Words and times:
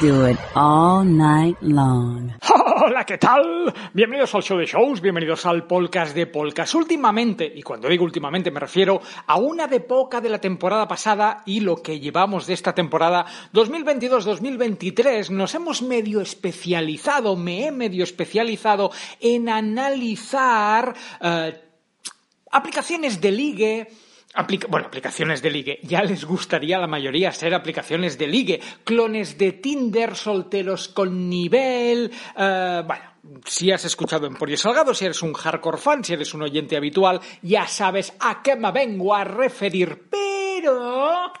Do 0.00 0.28
it 0.28 0.38
all 0.54 1.04
night 1.04 1.56
long. 1.60 2.30
Hola, 2.80 3.04
¿qué 3.04 3.18
tal? 3.18 3.74
Bienvenidos 3.92 4.32
al 4.34 4.42
show 4.42 4.56
de 4.56 4.66
shows, 4.66 5.00
bienvenidos 5.00 5.44
al 5.44 5.66
podcast 5.66 6.14
de 6.14 6.26
Polkas. 6.28 6.72
Últimamente, 6.76 7.50
y 7.52 7.62
cuando 7.62 7.88
digo 7.88 8.04
últimamente 8.04 8.52
me 8.52 8.60
refiero 8.60 9.00
a 9.26 9.36
una 9.38 9.66
de 9.66 9.80
poca 9.80 10.20
de 10.20 10.28
la 10.28 10.40
temporada 10.40 10.86
pasada 10.86 11.42
y 11.46 11.60
lo 11.60 11.82
que 11.82 11.98
llevamos 11.98 12.46
de 12.46 12.54
esta 12.54 12.74
temporada 12.74 13.26
2022-2023, 13.52 15.30
nos 15.30 15.54
hemos 15.56 15.82
medio 15.82 16.20
especializado, 16.20 17.34
me 17.34 17.66
he 17.66 17.72
medio 17.72 18.04
especializado 18.04 18.92
en 19.18 19.48
analizar 19.48 20.94
eh, 21.20 21.60
aplicaciones 22.52 23.20
de 23.20 23.32
ligue, 23.32 23.88
bueno, 24.68 24.86
aplicaciones 24.86 25.42
de 25.42 25.50
ligue. 25.50 25.80
Ya 25.82 26.02
les 26.02 26.24
gustaría 26.24 26.76
a 26.76 26.80
la 26.80 26.86
mayoría 26.86 27.32
ser 27.32 27.54
aplicaciones 27.54 28.18
de 28.18 28.26
ligue. 28.26 28.60
Clones 28.84 29.36
de 29.38 29.52
Tinder, 29.52 30.14
solteros 30.14 30.88
con 30.88 31.28
nivel. 31.28 32.10
eh, 32.36 32.82
bueno, 32.86 33.04
si 33.44 33.70
has 33.70 33.84
escuchado 33.84 34.26
Emporio 34.26 34.56
Salgado, 34.56 34.94
si 34.94 35.04
eres 35.04 35.22
un 35.22 35.32
hardcore 35.32 35.78
fan, 35.78 36.04
si 36.04 36.14
eres 36.14 36.32
un 36.34 36.42
oyente 36.42 36.76
habitual, 36.76 37.20
ya 37.42 37.66
sabes 37.66 38.12
a 38.20 38.42
qué 38.42 38.56
me 38.56 38.70
vengo 38.72 39.14
a 39.14 39.24
referir. 39.24 40.08
Pero. 40.10 41.32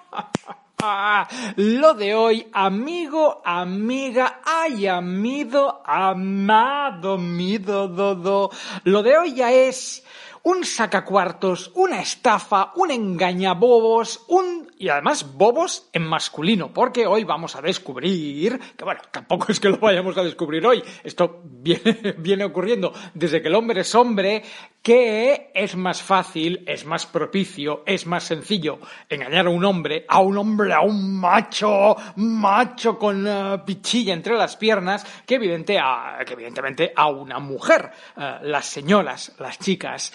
Lo 1.56 1.94
de 1.94 2.14
hoy, 2.14 2.46
amigo, 2.52 3.42
amiga, 3.44 4.40
ay, 4.44 4.86
amido, 4.86 5.82
amado, 5.84 7.18
mido, 7.18 7.88
dodo. 7.88 8.50
Lo 8.84 9.02
de 9.02 9.18
hoy 9.18 9.34
ya 9.34 9.50
es 9.50 10.04
un 10.42 10.64
sacacuartos, 10.64 11.72
una 11.74 12.00
estafa, 12.00 12.72
un 12.76 12.90
engañabobos, 12.90 14.24
un... 14.28 14.70
y 14.78 14.88
además 14.88 15.34
bobos 15.34 15.88
en 15.92 16.02
masculino, 16.02 16.72
porque 16.72 17.06
hoy 17.06 17.24
vamos 17.24 17.56
a 17.56 17.60
descubrir, 17.60 18.58
que 18.76 18.84
bueno, 18.84 19.00
tampoco 19.10 19.52
es 19.52 19.60
que 19.60 19.68
lo 19.68 19.78
vayamos 19.78 20.16
a 20.16 20.22
descubrir 20.22 20.66
hoy, 20.66 20.82
esto 21.04 21.42
viene, 21.42 22.44
ocurriendo 22.44 22.92
desde 23.14 23.42
que 23.42 23.48
el 23.48 23.54
hombre 23.54 23.80
es 23.80 23.94
hombre, 23.94 24.42
que 24.82 25.50
es 25.54 25.76
más 25.76 26.02
fácil, 26.02 26.64
es 26.66 26.84
más 26.86 27.06
propicio, 27.06 27.82
es 27.84 28.06
más 28.06 28.24
sencillo 28.24 28.78
engañar 29.08 29.46
a 29.46 29.50
un 29.50 29.64
hombre, 29.64 30.06
a 30.08 30.20
un 30.20 30.38
hombre, 30.38 30.72
a 30.72 30.80
un 30.80 31.18
macho, 31.18 31.96
macho 32.16 32.98
con 32.98 33.26
eh, 33.26 33.58
pichilla 33.66 34.14
entre 34.14 34.36
las 34.36 34.56
piernas, 34.56 35.04
que 35.26 35.34
evidentemente 35.34 36.92
a 36.94 37.08
una 37.08 37.38
mujer. 37.38 37.90
Eh, 38.16 38.38
las 38.42 38.66
señoras, 38.66 39.34
las 39.38 39.58
chicas, 39.58 40.12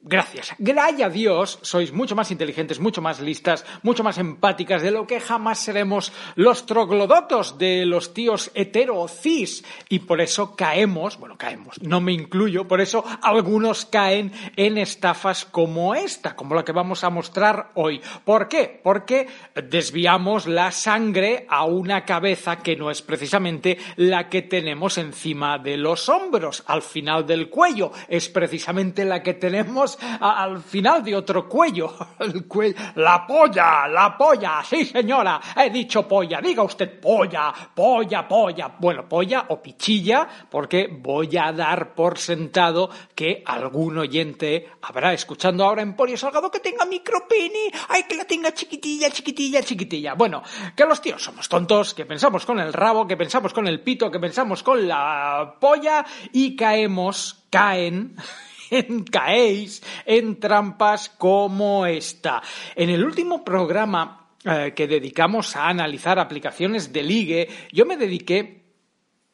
Gracias. 0.00 0.54
Gracias 0.58 1.08
a 1.08 1.10
Dios 1.10 1.58
sois 1.62 1.92
mucho 1.92 2.14
más 2.14 2.30
inteligentes, 2.30 2.78
mucho 2.78 3.02
más 3.02 3.18
listas, 3.18 3.66
mucho 3.82 4.04
más 4.04 4.16
empáticas 4.18 4.80
de 4.80 4.92
lo 4.92 5.08
que 5.08 5.18
jamás 5.18 5.58
seremos 5.58 6.12
los 6.36 6.66
troglodotos 6.66 7.58
de 7.58 7.84
los 7.84 8.14
tíos 8.14 8.52
hetero 8.54 9.00
o 9.00 9.08
cis. 9.08 9.64
Y 9.88 9.98
por 9.98 10.20
eso 10.20 10.54
caemos, 10.54 11.18
bueno, 11.18 11.36
caemos, 11.36 11.82
no 11.82 12.00
me 12.00 12.12
incluyo, 12.12 12.68
por 12.68 12.80
eso 12.80 13.04
algunos 13.22 13.86
caen 13.86 14.32
en 14.54 14.78
estafas 14.78 15.44
como 15.44 15.96
esta, 15.96 16.36
como 16.36 16.54
la 16.54 16.64
que 16.64 16.72
vamos 16.72 17.02
a 17.02 17.10
mostrar 17.10 17.72
hoy. 17.74 18.00
¿Por 18.24 18.46
qué? 18.46 18.80
Porque 18.82 19.26
desviamos 19.64 20.46
la 20.46 20.70
sangre 20.70 21.44
a 21.48 21.64
una 21.64 22.04
cabeza 22.04 22.60
que 22.60 22.76
no 22.76 22.92
es 22.92 23.02
precisamente 23.02 23.78
la 23.96 24.28
que 24.28 24.42
tenemos 24.42 24.96
encima 24.96 25.58
de 25.58 25.76
los 25.76 26.08
hombros, 26.08 26.62
al 26.68 26.82
final 26.82 27.26
del 27.26 27.50
cuello. 27.50 27.90
Es 28.06 28.28
precisamente 28.28 29.04
la 29.04 29.24
que 29.24 29.34
tenemos 29.34 29.97
al 30.20 30.60
final 30.62 31.02
de 31.02 31.16
otro 31.16 31.48
cuello. 31.48 31.94
El 32.18 32.46
cuello. 32.46 32.76
La 32.96 33.26
polla, 33.26 33.88
la 33.88 34.16
polla. 34.16 34.62
Sí, 34.64 34.84
señora. 34.84 35.40
He 35.56 35.70
dicho 35.70 36.06
polla. 36.06 36.40
Diga 36.40 36.62
usted 36.62 37.00
polla, 37.00 37.52
polla, 37.74 38.28
polla. 38.28 38.74
Bueno, 38.78 39.08
polla 39.08 39.46
o 39.48 39.60
pichilla, 39.60 40.28
porque 40.48 40.88
voy 40.90 41.36
a 41.36 41.52
dar 41.52 41.94
por 41.94 42.18
sentado 42.18 42.90
que 43.14 43.42
algún 43.44 43.98
oyente 43.98 44.70
habrá 44.82 45.12
escuchando 45.12 45.64
ahora 45.64 45.82
Emporio 45.82 46.16
Salgado 46.16 46.50
que 46.50 46.60
tenga 46.60 46.84
micropene. 46.84 47.70
Ay, 47.88 48.04
que 48.08 48.14
la 48.14 48.24
tenga 48.24 48.52
chiquitilla, 48.52 49.10
chiquitilla, 49.10 49.62
chiquitilla. 49.62 50.14
Bueno, 50.14 50.42
que 50.76 50.84
los 50.84 51.00
tíos 51.00 51.22
somos 51.22 51.48
tontos, 51.48 51.94
que 51.94 52.06
pensamos 52.06 52.46
con 52.46 52.60
el 52.60 52.72
rabo, 52.72 53.06
que 53.06 53.16
pensamos 53.16 53.52
con 53.52 53.66
el 53.66 53.80
pito, 53.80 54.10
que 54.10 54.20
pensamos 54.20 54.62
con 54.62 54.86
la 54.86 55.56
polla 55.60 56.04
y 56.32 56.54
caemos, 56.54 57.44
caen 57.50 57.88
en 57.88 58.16
caéis 59.10 59.82
en 60.04 60.40
trampas 60.40 61.08
como 61.10 61.86
esta. 61.86 62.42
En 62.74 62.90
el 62.90 63.04
último 63.04 63.44
programa 63.44 64.28
eh, 64.44 64.72
que 64.74 64.86
dedicamos 64.86 65.56
a 65.56 65.68
analizar 65.68 66.18
aplicaciones 66.18 66.92
de 66.92 67.02
ligue, 67.02 67.48
yo 67.72 67.84
me 67.86 67.96
dediqué 67.96 68.58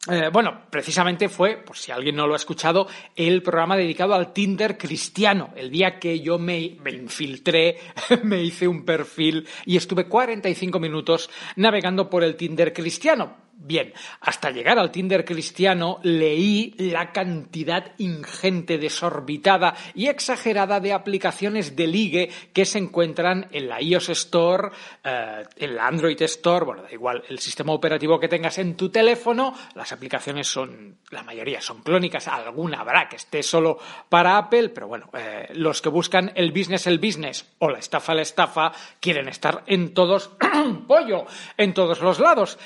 eh, 0.06 0.28
bueno, 0.30 0.64
precisamente 0.68 1.30
fue, 1.30 1.56
por 1.56 1.78
si 1.78 1.90
alguien 1.90 2.16
no 2.16 2.26
lo 2.26 2.34
ha 2.34 2.36
escuchado, 2.36 2.86
el 3.16 3.42
programa 3.42 3.74
dedicado 3.74 4.12
al 4.14 4.34
Tinder 4.34 4.76
cristiano. 4.76 5.50
El 5.56 5.70
día 5.70 5.98
que 5.98 6.20
yo 6.20 6.38
me, 6.38 6.60
infiltré, 6.60 7.78
me 8.22 8.42
hice 8.42 8.68
un 8.68 8.84
perfil 8.84 9.48
y 9.64 9.78
estuve 9.78 10.06
45 10.06 10.78
minutos 10.78 11.30
navegando 11.56 12.10
por 12.10 12.22
el 12.22 12.36
Tinder 12.36 12.74
cristiano. 12.74 13.43
Bien, 13.56 13.94
hasta 14.20 14.50
llegar 14.50 14.78
al 14.78 14.90
Tinder 14.90 15.24
cristiano 15.24 15.98
leí 16.02 16.74
la 16.76 17.12
cantidad 17.12 17.92
ingente, 17.96 18.76
desorbitada 18.76 19.74
y 19.94 20.08
exagerada 20.08 20.80
de 20.80 20.92
aplicaciones 20.92 21.74
de 21.74 21.86
ligue 21.86 22.30
que 22.52 22.66
se 22.66 22.78
encuentran 22.78 23.48
en 23.52 23.68
la 23.68 23.80
iOS 23.80 24.10
Store, 24.10 24.68
eh, 25.02 25.44
en 25.56 25.76
la 25.76 25.86
Android 25.86 26.20
Store, 26.22 26.66
bueno, 26.66 26.82
da 26.82 26.92
igual 26.92 27.22
el 27.28 27.38
sistema 27.38 27.72
operativo 27.72 28.20
que 28.20 28.28
tengas 28.28 28.58
en 28.58 28.76
tu 28.76 28.90
teléfono, 28.90 29.54
las 29.74 29.92
aplicaciones 29.92 30.46
son, 30.46 30.98
la 31.10 31.22
mayoría 31.22 31.60
son 31.60 31.82
clónicas, 31.82 32.28
alguna 32.28 32.80
habrá 32.80 33.08
que 33.08 33.16
esté 33.16 33.42
solo 33.42 33.78
para 34.08 34.36
Apple, 34.36 34.70
pero 34.70 34.88
bueno, 34.88 35.10
eh, 35.14 35.48
los 35.54 35.80
que 35.80 35.88
buscan 35.88 36.32
el 36.34 36.52
business, 36.52 36.86
el 36.86 36.98
business 36.98 37.54
o 37.60 37.70
la 37.70 37.78
estafa, 37.78 38.14
la 38.14 38.22
estafa, 38.22 38.72
quieren 39.00 39.28
estar 39.28 39.62
en 39.66 39.94
todos, 39.94 40.32
pollo, 40.86 41.24
en 41.56 41.72
todos 41.72 42.00
los 42.00 42.18
lados. 42.18 42.58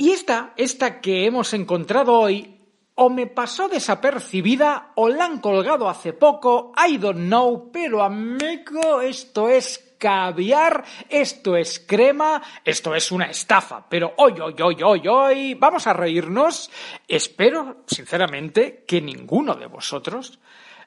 Y 0.00 0.12
esta, 0.12 0.54
esta 0.56 0.98
que 1.02 1.26
hemos 1.26 1.52
encontrado 1.52 2.14
hoy, 2.14 2.58
o 2.94 3.10
me 3.10 3.26
pasó 3.26 3.68
desapercibida 3.68 4.92
o 4.94 5.10
la 5.10 5.26
han 5.26 5.40
colgado 5.40 5.90
hace 5.90 6.14
poco, 6.14 6.72
I 6.74 6.96
don't 6.96 7.26
know, 7.26 7.70
pero 7.70 8.02
amigo, 8.02 9.02
esto 9.02 9.50
es 9.50 9.96
caviar, 9.98 10.82
esto 11.06 11.54
es 11.54 11.84
crema, 11.86 12.42
esto 12.64 12.94
es 12.94 13.12
una 13.12 13.26
estafa. 13.26 13.86
Pero 13.90 14.14
hoy, 14.16 14.40
hoy, 14.40 14.54
hoy, 14.62 14.82
hoy, 14.82 15.06
hoy, 15.06 15.52
vamos 15.52 15.86
a 15.86 15.92
reírnos. 15.92 16.70
Espero, 17.06 17.84
sinceramente, 17.86 18.86
que 18.88 19.02
ninguno 19.02 19.54
de 19.54 19.66
vosotros, 19.66 20.38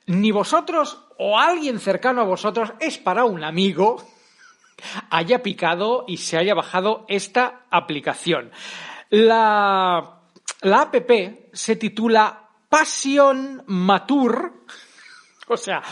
ni 0.07 0.31
vosotros 0.31 1.05
o 1.19 1.37
alguien 1.37 1.79
cercano 1.79 2.21
a 2.21 2.25
vosotros, 2.25 2.73
es 2.79 2.97
para 2.97 3.25
un 3.25 3.43
amigo, 3.43 4.03
haya 5.11 5.43
picado 5.43 6.03
y 6.07 6.17
se 6.17 6.39
haya 6.39 6.55
bajado 6.55 7.05
esta 7.07 7.67
aplicación. 7.69 8.49
La, 9.15 10.21
la 10.61 10.81
app 10.81 10.95
se 11.53 11.75
titula 11.75 12.49
Passion 12.67 13.61
Mature, 13.67 14.53
o 15.47 15.55
sea, 15.55 15.83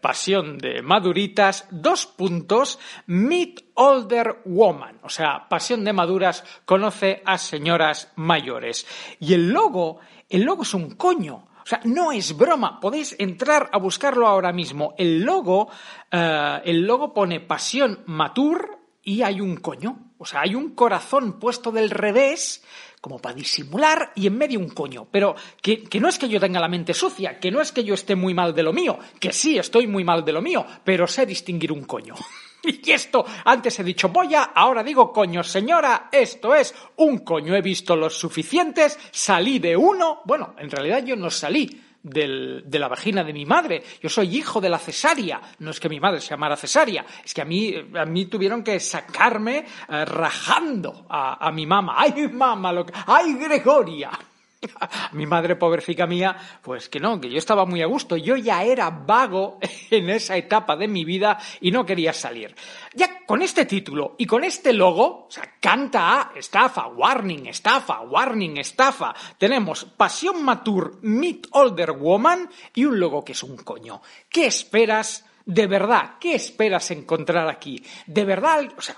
pasión 0.00 0.58
de 0.58 0.82
maduritas, 0.82 1.68
dos 1.70 2.06
puntos, 2.06 2.80
Meet 3.06 3.70
Older 3.74 4.42
Woman, 4.44 4.98
o 5.04 5.08
sea, 5.08 5.48
pasión 5.48 5.84
de 5.84 5.92
maduras, 5.92 6.42
conoce 6.64 7.22
a 7.24 7.38
señoras 7.38 8.10
mayores. 8.16 8.88
Y 9.20 9.32
el 9.34 9.48
logo, 9.50 10.00
el 10.28 10.42
logo 10.42 10.64
es 10.64 10.74
un 10.74 10.96
coño. 10.96 11.46
O 11.62 11.66
sea, 11.70 11.80
no 11.84 12.10
es 12.10 12.36
broma. 12.36 12.80
Podéis 12.80 13.14
entrar 13.20 13.70
a 13.72 13.78
buscarlo 13.78 14.26
ahora 14.26 14.52
mismo. 14.52 14.94
El 14.98 15.20
logo, 15.20 15.68
eh, 16.10 16.60
el 16.64 16.80
logo 16.80 17.14
pone 17.14 17.38
pasión 17.38 18.02
mature 18.06 18.66
y 19.04 19.22
hay 19.22 19.40
un 19.40 19.58
coño. 19.58 20.09
O 20.22 20.26
sea, 20.26 20.42
hay 20.42 20.54
un 20.54 20.74
corazón 20.74 21.38
puesto 21.40 21.72
del 21.72 21.88
revés 21.88 22.62
como 23.00 23.18
para 23.18 23.34
disimular 23.34 24.12
y 24.14 24.26
en 24.26 24.36
medio 24.36 24.60
un 24.60 24.68
coño. 24.68 25.08
Pero 25.10 25.34
que, 25.62 25.82
que, 25.84 25.98
no 25.98 26.08
es 26.08 26.18
que 26.18 26.28
yo 26.28 26.38
tenga 26.38 26.60
la 26.60 26.68
mente 26.68 26.92
sucia, 26.92 27.40
que 27.40 27.50
no 27.50 27.62
es 27.62 27.72
que 27.72 27.84
yo 27.84 27.94
esté 27.94 28.14
muy 28.16 28.34
mal 28.34 28.54
de 28.54 28.62
lo 28.62 28.74
mío, 28.74 28.98
que 29.18 29.32
sí 29.32 29.56
estoy 29.56 29.86
muy 29.86 30.04
mal 30.04 30.22
de 30.22 30.32
lo 30.32 30.42
mío, 30.42 30.66
pero 30.84 31.06
sé 31.06 31.24
distinguir 31.24 31.72
un 31.72 31.84
coño. 31.84 32.14
Y 32.62 32.90
esto, 32.90 33.24
antes 33.46 33.80
he 33.80 33.84
dicho 33.84 34.10
boya, 34.10 34.50
ahora 34.54 34.84
digo 34.84 35.14
coño, 35.14 35.42
señora, 35.42 36.10
esto 36.12 36.54
es 36.54 36.74
un 36.96 37.20
coño, 37.20 37.54
he 37.56 37.62
visto 37.62 37.96
los 37.96 38.18
suficientes, 38.18 38.98
salí 39.10 39.58
de 39.58 39.74
uno, 39.74 40.20
bueno, 40.26 40.54
en 40.58 40.70
realidad 40.70 41.02
yo 41.02 41.16
no 41.16 41.30
salí, 41.30 41.80
del, 42.02 42.62
de 42.66 42.78
la 42.78 42.88
vagina 42.88 43.24
de 43.24 43.32
mi 43.32 43.44
madre. 43.44 43.82
Yo 44.02 44.08
soy 44.08 44.36
hijo 44.36 44.60
de 44.60 44.68
la 44.68 44.78
cesárea. 44.78 45.40
No 45.58 45.70
es 45.70 45.80
que 45.80 45.88
mi 45.88 46.00
madre 46.00 46.20
se 46.20 46.30
llamara 46.30 46.56
cesárea, 46.56 47.04
es 47.24 47.34
que 47.34 47.42
a 47.42 47.44
mí, 47.44 47.74
a 47.94 48.04
mí 48.04 48.26
tuvieron 48.26 48.62
que 48.62 48.78
sacarme 48.80 49.66
eh, 49.88 50.04
rajando 50.04 51.06
a, 51.08 51.46
a, 51.46 51.52
mi 51.52 51.66
mamá. 51.66 51.94
¡Ay, 51.98 52.28
mamá! 52.28 52.72
Lo 52.72 52.86
que... 52.86 52.92
¡Ay, 53.06 53.34
Gregoria! 53.34 54.10
Mi 55.12 55.26
madre, 55.26 55.56
pobrecita 55.56 56.06
mía, 56.06 56.36
pues 56.62 56.88
que 56.88 57.00
no, 57.00 57.20
que 57.20 57.30
yo 57.30 57.38
estaba 57.38 57.64
muy 57.64 57.82
a 57.82 57.86
gusto. 57.86 58.16
Yo 58.16 58.36
ya 58.36 58.62
era 58.62 58.90
vago 58.90 59.58
en 59.90 60.10
esa 60.10 60.36
etapa 60.36 60.76
de 60.76 60.88
mi 60.88 61.04
vida 61.04 61.38
y 61.60 61.70
no 61.70 61.86
quería 61.86 62.12
salir. 62.12 62.54
Ya 62.94 63.24
con 63.24 63.42
este 63.42 63.64
título 63.64 64.14
y 64.18 64.26
con 64.26 64.44
este 64.44 64.72
logo, 64.72 65.26
o 65.26 65.30
sea, 65.30 65.54
canta 65.60 66.20
a 66.20 66.32
estafa, 66.36 66.88
warning, 66.88 67.46
estafa, 67.46 68.00
warning, 68.00 68.58
estafa. 68.58 69.14
Tenemos 69.38 69.84
Pasión 69.84 70.42
Mature, 70.44 70.96
Meet 71.02 71.48
Older 71.52 71.92
Woman 71.92 72.48
y 72.74 72.84
un 72.84 72.98
logo 72.98 73.24
que 73.24 73.32
es 73.32 73.42
un 73.42 73.56
coño. 73.56 74.02
¿Qué 74.28 74.46
esperas? 74.46 75.24
De 75.46 75.66
verdad, 75.66 76.16
¿qué 76.20 76.34
esperas 76.34 76.90
encontrar 76.90 77.48
aquí? 77.48 77.82
De 78.06 78.24
verdad, 78.24 78.68
o 78.76 78.80
sea, 78.80 78.96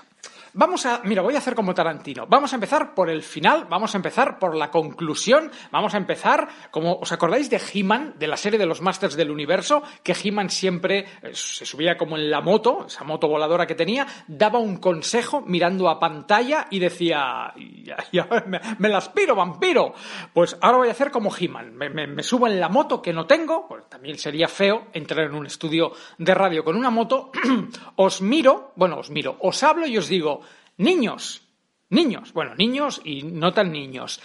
Vamos 0.55 0.85
a, 0.85 1.01
mira, 1.03 1.23
voy 1.23 1.33
a 1.33 1.39
hacer 1.39 1.55
como 1.55 1.73
Tarantino. 1.73 2.27
Vamos 2.27 2.53
a 2.53 2.57
empezar 2.57 2.93
por 2.93 3.09
el 3.09 3.23
final, 3.23 3.65
vamos 3.67 3.95
a 3.95 3.97
empezar 3.97 4.37
por 4.37 4.55
la 4.55 4.69
conclusión, 4.69 5.49
vamos 5.71 5.95
a 5.95 5.97
empezar, 5.97 6.47
como 6.69 6.93
os 6.99 7.11
acordáis 7.11 7.49
de 7.49 7.59
He-Man, 7.59 8.13
de 8.19 8.27
la 8.27 8.37
serie 8.37 8.59
de 8.59 8.67
los 8.67 8.79
Masters 8.79 9.15
del 9.15 9.31
Universo, 9.31 9.81
que 10.03 10.13
He-Man 10.13 10.51
siempre 10.51 11.07
eh, 11.23 11.31
se 11.33 11.65
subía 11.65 11.97
como 11.97 12.17
en 12.17 12.29
la 12.29 12.41
moto, 12.41 12.85
esa 12.85 13.03
moto 13.03 13.27
voladora 13.27 13.65
que 13.65 13.73
tenía, 13.73 14.05
daba 14.27 14.59
un 14.59 14.77
consejo 14.77 15.41
mirando 15.41 15.89
a 15.89 15.99
pantalla 15.99 16.67
y 16.69 16.77
decía, 16.77 17.51
me, 18.45 18.61
me 18.77 18.89
la 18.89 18.99
aspiro, 18.99 19.35
vampiro. 19.35 19.95
Pues 20.33 20.55
ahora 20.61 20.77
voy 20.77 20.89
a 20.89 20.91
hacer 20.91 21.09
como 21.09 21.35
He-Man, 21.35 21.73
me, 21.73 21.89
me, 21.89 22.05
me, 22.05 22.21
subo 22.21 22.45
en 22.45 22.59
la 22.59 22.69
moto 22.69 23.01
que 23.01 23.11
no 23.11 23.25
tengo, 23.25 23.67
pues 23.67 23.89
también 23.89 24.19
sería 24.19 24.47
feo 24.47 24.85
entrar 24.93 25.25
en 25.25 25.33
un 25.33 25.47
estudio 25.47 25.93
de 26.19 26.35
radio 26.35 26.63
con 26.63 26.75
una 26.75 26.91
moto, 26.91 27.31
os 27.95 28.21
miro, 28.21 28.73
bueno, 28.75 28.99
os 28.99 29.09
miro, 29.09 29.35
os 29.39 29.63
hablo 29.63 29.87
y 29.87 29.97
os 29.97 30.07
digo, 30.07 30.42
Niños, 30.77 31.47
niños, 31.89 32.33
bueno, 32.33 32.55
niños 32.55 33.01
y 33.03 33.23
no 33.23 33.53
tan 33.53 33.71
niños. 33.71 34.21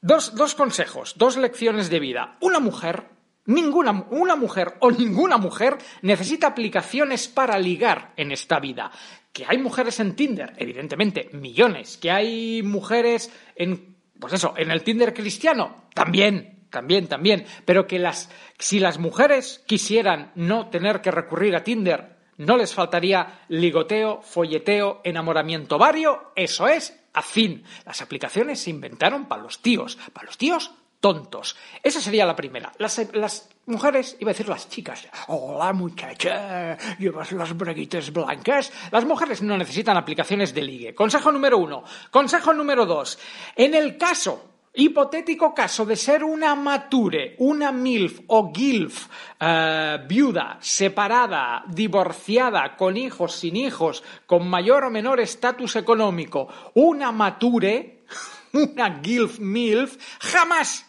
Dos, 0.00 0.34
dos 0.34 0.54
consejos, 0.54 1.14
dos 1.16 1.36
lecciones 1.36 1.90
de 1.90 2.00
vida. 2.00 2.36
Una 2.40 2.60
mujer, 2.60 3.08
ninguna, 3.46 4.06
una 4.10 4.36
mujer 4.36 4.76
o 4.80 4.90
ninguna 4.90 5.36
mujer 5.36 5.76
necesita 6.02 6.48
aplicaciones 6.48 7.28
para 7.28 7.58
ligar 7.58 8.12
en 8.16 8.32
esta 8.32 8.60
vida. 8.60 8.90
Que 9.32 9.44
hay 9.46 9.58
mujeres 9.58 10.00
en 10.00 10.14
Tinder, 10.14 10.54
evidentemente, 10.56 11.30
millones. 11.32 11.98
Que 11.98 12.10
hay 12.10 12.62
mujeres 12.62 13.30
en, 13.56 13.96
pues 14.18 14.32
eso, 14.32 14.54
en 14.56 14.70
el 14.70 14.82
Tinder 14.82 15.12
cristiano, 15.12 15.88
también, 15.94 16.66
también, 16.70 17.08
también. 17.08 17.44
Pero 17.64 17.86
que 17.86 17.98
las, 17.98 18.30
si 18.58 18.78
las 18.78 18.98
mujeres 18.98 19.62
quisieran 19.66 20.32
no 20.36 20.68
tener 20.68 21.00
que 21.00 21.10
recurrir 21.10 21.56
a 21.56 21.64
Tinder 21.64 22.17
no 22.38 22.56
les 22.56 22.74
faltaría 22.74 23.40
ligoteo, 23.48 24.22
folleteo, 24.22 25.00
enamoramiento 25.04 25.78
vario, 25.78 26.32
eso 26.34 26.66
es, 26.66 26.98
a 27.12 27.22
fin. 27.22 27.64
Las 27.84 28.00
aplicaciones 28.00 28.60
se 28.60 28.70
inventaron 28.70 29.26
para 29.26 29.42
los 29.42 29.60
tíos, 29.60 29.98
para 30.12 30.26
los 30.26 30.38
tíos 30.38 30.72
tontos. 31.00 31.56
Esa 31.82 32.00
sería 32.00 32.26
la 32.26 32.34
primera. 32.34 32.72
Las, 32.78 32.98
las, 33.14 33.48
mujeres, 33.66 34.16
iba 34.20 34.30
a 34.30 34.34
decir 34.34 34.48
las 34.48 34.68
chicas. 34.68 35.06
Hola 35.28 35.72
muchacha, 35.72 36.76
llevas 36.98 37.32
las 37.32 37.56
braguitas 37.56 38.12
blancas. 38.12 38.72
Las 38.90 39.04
mujeres 39.04 39.42
no 39.42 39.56
necesitan 39.56 39.96
aplicaciones 39.96 40.54
de 40.54 40.62
ligue. 40.62 40.94
Consejo 40.94 41.30
número 41.30 41.58
uno. 41.58 41.84
Consejo 42.10 42.52
número 42.52 42.86
dos. 42.86 43.18
En 43.54 43.74
el 43.74 43.96
caso 43.96 44.57
Hipotético 44.80 45.52
caso 45.52 45.84
de 45.84 45.96
ser 45.96 46.22
una 46.22 46.54
mature, 46.54 47.34
una 47.38 47.72
MILF 47.72 48.20
o 48.28 48.52
GILF, 48.54 49.08
eh, 49.40 49.98
viuda, 50.06 50.56
separada, 50.60 51.64
divorciada, 51.66 52.76
con 52.76 52.96
hijos, 52.96 53.34
sin 53.34 53.56
hijos, 53.56 54.04
con 54.24 54.48
mayor 54.48 54.84
o 54.84 54.90
menor 54.90 55.18
estatus 55.18 55.74
económico, 55.74 56.46
una 56.74 57.10
mature, 57.10 58.04
una 58.52 59.00
GILF 59.02 59.40
MILF, 59.40 59.98
jamás 60.20 60.86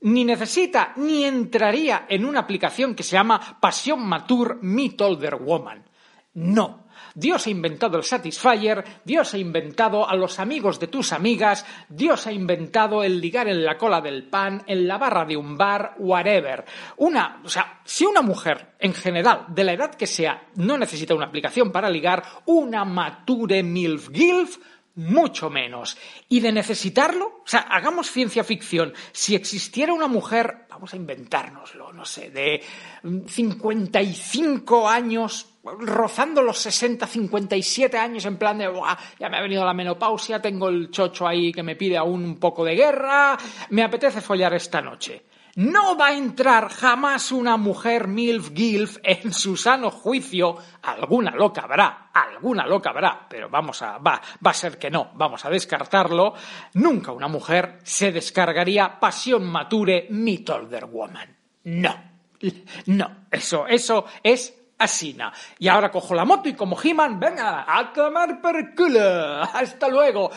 ni 0.00 0.24
necesita 0.24 0.92
ni 0.96 1.24
entraría 1.24 2.06
en 2.08 2.24
una 2.24 2.40
aplicación 2.40 2.96
que 2.96 3.04
se 3.04 3.12
llama 3.12 3.60
Pasión 3.60 4.04
Mature 4.04 4.56
Meet 4.60 5.00
Older 5.00 5.36
Woman. 5.36 5.84
No. 6.34 6.83
Dios 7.14 7.46
ha 7.46 7.50
inventado 7.50 7.96
el 7.96 8.04
Satisfyer, 8.04 8.84
Dios 9.04 9.34
ha 9.34 9.38
inventado 9.38 10.08
a 10.08 10.14
los 10.16 10.38
amigos 10.38 10.80
de 10.80 10.88
tus 10.88 11.12
amigas, 11.12 11.64
Dios 11.88 12.26
ha 12.26 12.32
inventado 12.32 13.02
el 13.02 13.20
ligar 13.20 13.48
en 13.48 13.64
la 13.64 13.78
cola 13.78 14.00
del 14.00 14.24
pan, 14.24 14.62
en 14.66 14.88
la 14.88 14.98
barra 14.98 15.24
de 15.24 15.36
un 15.36 15.56
bar, 15.56 15.94
whatever. 15.98 16.64
Una, 16.96 17.40
o 17.44 17.48
sea, 17.48 17.80
si 17.84 18.04
una 18.04 18.22
mujer, 18.22 18.74
en 18.78 18.94
general, 18.94 19.46
de 19.48 19.64
la 19.64 19.72
edad 19.72 19.94
que 19.94 20.06
sea, 20.06 20.48
no 20.56 20.76
necesita 20.76 21.14
una 21.14 21.26
aplicación 21.26 21.70
para 21.70 21.88
ligar, 21.90 22.22
una 22.46 22.84
mature 22.84 23.62
milf 23.62 24.10
gilf, 24.10 24.58
mucho 24.96 25.50
menos. 25.50 25.96
Y 26.28 26.40
de 26.40 26.52
necesitarlo, 26.52 27.26
o 27.44 27.46
sea, 27.46 27.60
hagamos 27.60 28.10
ciencia 28.10 28.44
ficción. 28.44 28.92
Si 29.12 29.34
existiera 29.34 29.92
una 29.92 30.08
mujer, 30.08 30.66
vamos 30.68 30.92
a 30.92 30.96
inventárnoslo, 30.96 31.92
no 31.92 32.04
sé, 32.04 32.30
de 32.30 32.62
55 33.26 34.88
años, 34.88 35.53
rozando 35.64 36.42
los 36.42 36.58
60, 36.58 37.06
57 37.06 37.96
años 37.96 38.24
en 38.26 38.36
plan 38.36 38.58
de, 38.58 38.70
ya 39.18 39.28
me 39.28 39.38
ha 39.38 39.42
venido 39.42 39.64
la 39.64 39.74
menopausia, 39.74 40.40
tengo 40.40 40.68
el 40.68 40.90
chocho 40.90 41.26
ahí 41.26 41.52
que 41.52 41.62
me 41.62 41.76
pide 41.76 41.96
aún 41.96 42.24
un 42.24 42.36
poco 42.38 42.64
de 42.64 42.74
guerra, 42.74 43.36
me 43.70 43.82
apetece 43.82 44.20
follar 44.20 44.54
esta 44.54 44.80
noche. 44.80 45.24
No 45.56 45.96
va 45.96 46.08
a 46.08 46.16
entrar 46.16 46.68
jamás 46.68 47.30
una 47.30 47.56
mujer 47.56 48.08
MILF 48.08 48.50
GILF 48.52 48.98
en 49.04 49.32
su 49.32 49.56
sano 49.56 49.92
juicio. 49.92 50.56
Alguna 50.82 51.30
loca 51.30 51.62
habrá, 51.62 52.10
alguna 52.12 52.66
loca 52.66 52.90
habrá, 52.90 53.24
pero 53.28 53.48
vamos 53.48 53.80
a, 53.82 53.98
va, 53.98 54.20
va 54.44 54.50
a 54.50 54.54
ser 54.54 54.78
que 54.78 54.90
no, 54.90 55.12
vamos 55.14 55.44
a 55.44 55.50
descartarlo. 55.50 56.34
Nunca 56.74 57.12
una 57.12 57.28
mujer 57.28 57.78
se 57.84 58.10
descargaría 58.10 58.98
Pasión 58.98 59.44
Mature 59.44 60.08
Meet 60.10 60.50
Older 60.50 60.86
Woman. 60.86 61.36
No, 61.62 61.94
no, 62.86 63.16
eso, 63.30 63.68
eso 63.68 64.06
es 64.24 64.63
Asina. 64.78 65.32
Y 65.58 65.68
ahora 65.68 65.90
cojo 65.90 66.14
la 66.14 66.24
moto 66.24 66.48
y 66.48 66.54
como 66.54 66.76
He-Man, 66.80 67.20
venga, 67.20 67.64
a 67.66 67.92
tomar 67.92 68.40
per 68.40 68.74
culo. 68.74 69.42
Hasta 69.42 69.88
luego. 69.88 70.30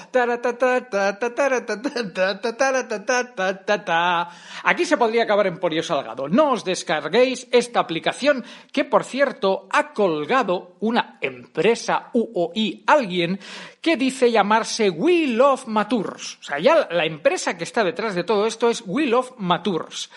Aquí 4.64 4.86
se 4.86 4.98
podría 4.98 5.24
acabar 5.24 5.48
en 5.48 5.60
Porio 5.60 5.84
Salgado. 5.84 6.28
No 6.28 6.52
os 6.52 6.64
descarguéis 6.64 7.48
esta 7.52 7.80
aplicación 7.80 8.44
que, 8.72 8.86
por 8.86 9.04
cierto, 9.04 9.68
ha 9.72 9.94
colgado 9.94 10.76
una 10.80 11.18
empresa 11.22 12.10
UOI, 12.14 12.84
alguien 12.86 13.40
que 13.82 13.98
dice 13.98 14.32
llamarse 14.32 14.90
We 14.90 15.28
Love 15.28 15.68
Matures. 15.68 16.38
O 16.42 16.44
sea, 16.44 16.60
ya 16.60 16.88
la 16.92 17.06
empresa 17.06 17.58
que 17.58 17.64
está 17.64 17.84
detrás 17.84 18.16
de 18.16 18.24
todo 18.24 18.46
esto 18.46 18.70
es 18.70 18.84
We 18.86 19.08
Love 19.08 19.34
Matures. 19.38 20.10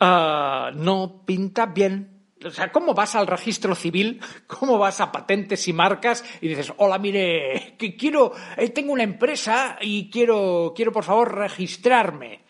Uh, 0.00 0.72
no 0.74 1.22
pinta 1.26 1.66
bien 1.66 2.19
o 2.44 2.50
sea, 2.50 2.72
¿cómo 2.72 2.94
vas 2.94 3.14
al 3.14 3.26
registro 3.26 3.74
civil? 3.74 4.20
¿Cómo 4.46 4.78
vas 4.78 5.00
a 5.00 5.12
patentes 5.12 5.66
y 5.68 5.72
marcas 5.72 6.24
y 6.40 6.48
dices, 6.48 6.72
hola, 6.78 6.98
mire, 6.98 7.74
que 7.78 7.96
quiero, 7.96 8.32
eh, 8.56 8.70
tengo 8.70 8.92
una 8.92 9.02
empresa 9.02 9.78
y 9.80 10.10
quiero, 10.10 10.72
quiero 10.74 10.92
por 10.92 11.04
favor 11.04 11.34
registrarme? 11.34 12.44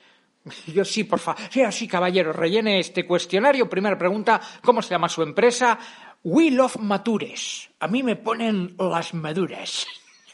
Yo 0.66 0.84
sí, 0.84 1.04
por 1.04 1.18
favor. 1.18 1.40
Sí, 1.50 1.62
sí, 1.70 1.86
caballero, 1.86 2.32
rellene 2.32 2.78
este 2.78 3.06
cuestionario. 3.06 3.68
Primera 3.68 3.98
pregunta, 3.98 4.40
¿cómo 4.62 4.80
se 4.80 4.90
llama 4.90 5.08
su 5.08 5.22
empresa? 5.22 5.78
We 6.24 6.50
Love 6.50 6.76
Matures. 6.78 7.70
A 7.80 7.88
mí 7.88 8.02
me 8.02 8.16
ponen 8.16 8.74
las 8.78 9.14
maduras. 9.14 9.86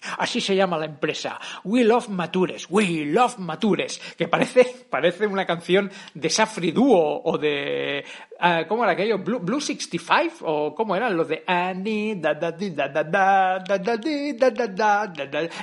Así 0.19 0.41
se 0.41 0.55
llama 0.55 0.79
la 0.79 0.87
empresa. 0.87 1.41
We 1.65 1.85
Love 1.85 2.09
Matures. 2.09 2.67
We 2.71 3.07
Love 3.07 3.39
Matures. 3.39 4.01
Que 4.17 4.29
parece, 4.29 4.87
parece 4.91 5.27
una 5.27 5.47
canción 5.47 5.91
de 6.15 6.31
Safri 6.31 6.71
Duo 6.71 7.23
o 7.25 7.39
de. 7.39 8.05
Uh, 8.39 8.67
¿Cómo 8.69 8.85
era 8.85 8.93
aquello? 8.93 9.19
Blue, 9.19 9.39
Blue 9.39 9.61
65? 9.61 10.45
¿O 10.45 10.75
cómo 10.75 10.95
eran 10.95 11.17
los 11.17 11.29
de. 11.29 11.43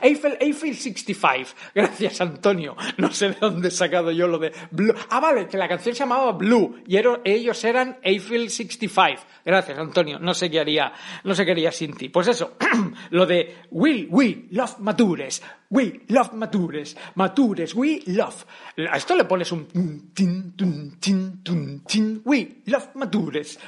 Eiffel, 0.01 0.37
Eiffel 0.39 0.75
65. 0.75 1.51
Gracias, 1.75 2.21
Antonio. 2.21 2.75
No 2.97 3.11
sé 3.11 3.29
de 3.29 3.35
dónde 3.39 3.67
he 3.67 3.71
sacado 3.71 4.11
yo 4.11 4.27
lo 4.27 4.39
de 4.39 4.51
Blue. 4.71 4.93
Ah, 5.09 5.19
vale, 5.19 5.47
que 5.47 5.57
la 5.57 5.67
canción 5.67 5.93
se 5.93 5.99
llamaba 5.99 6.31
Blue 6.31 6.81
y 6.87 6.97
ellos 6.97 7.63
eran 7.63 7.97
Eiffel 8.01 8.49
65. 8.49 9.21
Gracias, 9.45 9.77
Antonio. 9.77 10.17
No 10.19 10.33
sé 10.33 10.49
qué 10.49 10.59
haría, 10.59 10.91
no 11.23 11.35
sé 11.35 11.45
qué 11.45 11.51
haría 11.51 11.71
sin 11.71 11.93
ti. 11.93 12.09
Pues 12.09 12.27
eso, 12.27 12.57
lo 13.11 13.25
de 13.25 13.57
We, 13.71 14.07
We 14.09 14.45
love 14.51 14.79
matures. 14.79 15.41
We 15.69 16.01
love 16.09 16.33
matures. 16.33 16.95
Matures, 17.15 17.73
we 17.75 18.01
love. 18.07 18.45
A 18.89 18.97
esto 18.97 19.15
le 19.15 19.25
pones 19.25 19.51
un 19.51 20.11
tin, 20.13 20.55
tun, 20.55 20.97
tin, 20.99 21.43
tun, 21.43 21.83
tin. 21.87 22.21
We 22.23 22.61
love 22.65 22.89
matures. 22.95 23.59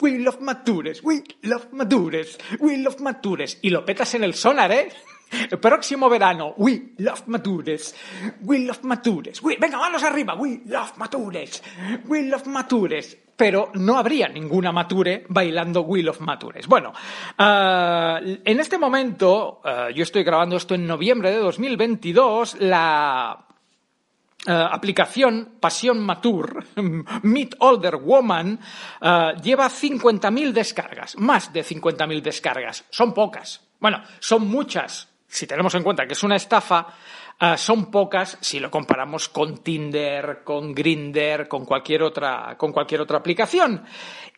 We 0.00 0.18
love 0.18 0.40
matures. 0.40 1.02
We 1.02 1.22
love 1.42 1.68
matures. 1.72 2.38
We 2.58 2.76
love 2.78 3.00
matures. 3.00 3.58
Y 3.62 3.70
lo 3.70 3.84
petas 3.84 4.14
en 4.14 4.24
el 4.24 4.34
sonar, 4.34 4.72
¿eh? 4.72 4.88
El 5.50 5.58
próximo 5.58 6.10
verano, 6.10 6.54
we 6.58 6.92
love 6.98 7.22
matures. 7.26 7.94
We 8.42 8.58
love 8.60 8.82
matures. 8.82 9.42
We, 9.42 9.56
venga, 9.56 9.78
manos 9.78 10.02
arriba. 10.02 10.34
We 10.34 10.62
love 10.66 10.92
matures. 10.98 11.62
We 12.06 12.22
love 12.22 12.46
matures. 12.46 13.16
Pero 13.34 13.70
no 13.74 13.96
habría 13.96 14.28
ninguna 14.28 14.72
mature 14.72 15.24
bailando 15.28 15.82
We 15.82 16.02
Love 16.02 16.20
Matures. 16.20 16.66
Bueno, 16.68 16.92
ah, 17.38 18.20
en 18.22 18.60
este 18.60 18.78
momento, 18.78 19.60
ah, 19.64 19.88
yo 19.90 20.02
estoy 20.02 20.22
grabando 20.22 20.56
esto 20.56 20.74
en 20.74 20.86
noviembre 20.86 21.30
de 21.30 21.38
2022, 21.38 22.58
la 22.60 23.46
ah, 24.46 24.70
aplicación 24.72 25.54
Pasión 25.60 26.00
Mature, 26.00 26.64
Meet 27.22 27.56
Older 27.58 27.96
Woman, 27.96 28.58
lleva 29.42 29.68
50.000 29.68 30.52
descargas, 30.52 31.16
más 31.16 31.52
de 31.52 31.64
50.000 31.64 32.22
descargas. 32.22 32.84
Son 32.90 33.12
pocas. 33.12 33.68
Bueno, 33.80 34.02
son 34.20 34.46
muchas, 34.46 35.08
si 35.26 35.46
tenemos 35.46 35.74
en 35.74 35.82
cuenta 35.82 36.06
que 36.06 36.12
es 36.12 36.22
una 36.22 36.36
estafa, 36.36 36.94
Ah, 37.44 37.56
son 37.56 37.90
pocas 37.90 38.38
si 38.40 38.60
lo 38.60 38.70
comparamos 38.70 39.28
con 39.28 39.64
Tinder, 39.64 40.44
con 40.44 40.72
Grinder, 40.72 41.48
con 41.48 41.64
cualquier 41.64 42.04
otra, 42.04 42.56
con 42.56 42.70
cualquier 42.70 43.00
otra 43.00 43.18
aplicación. 43.18 43.82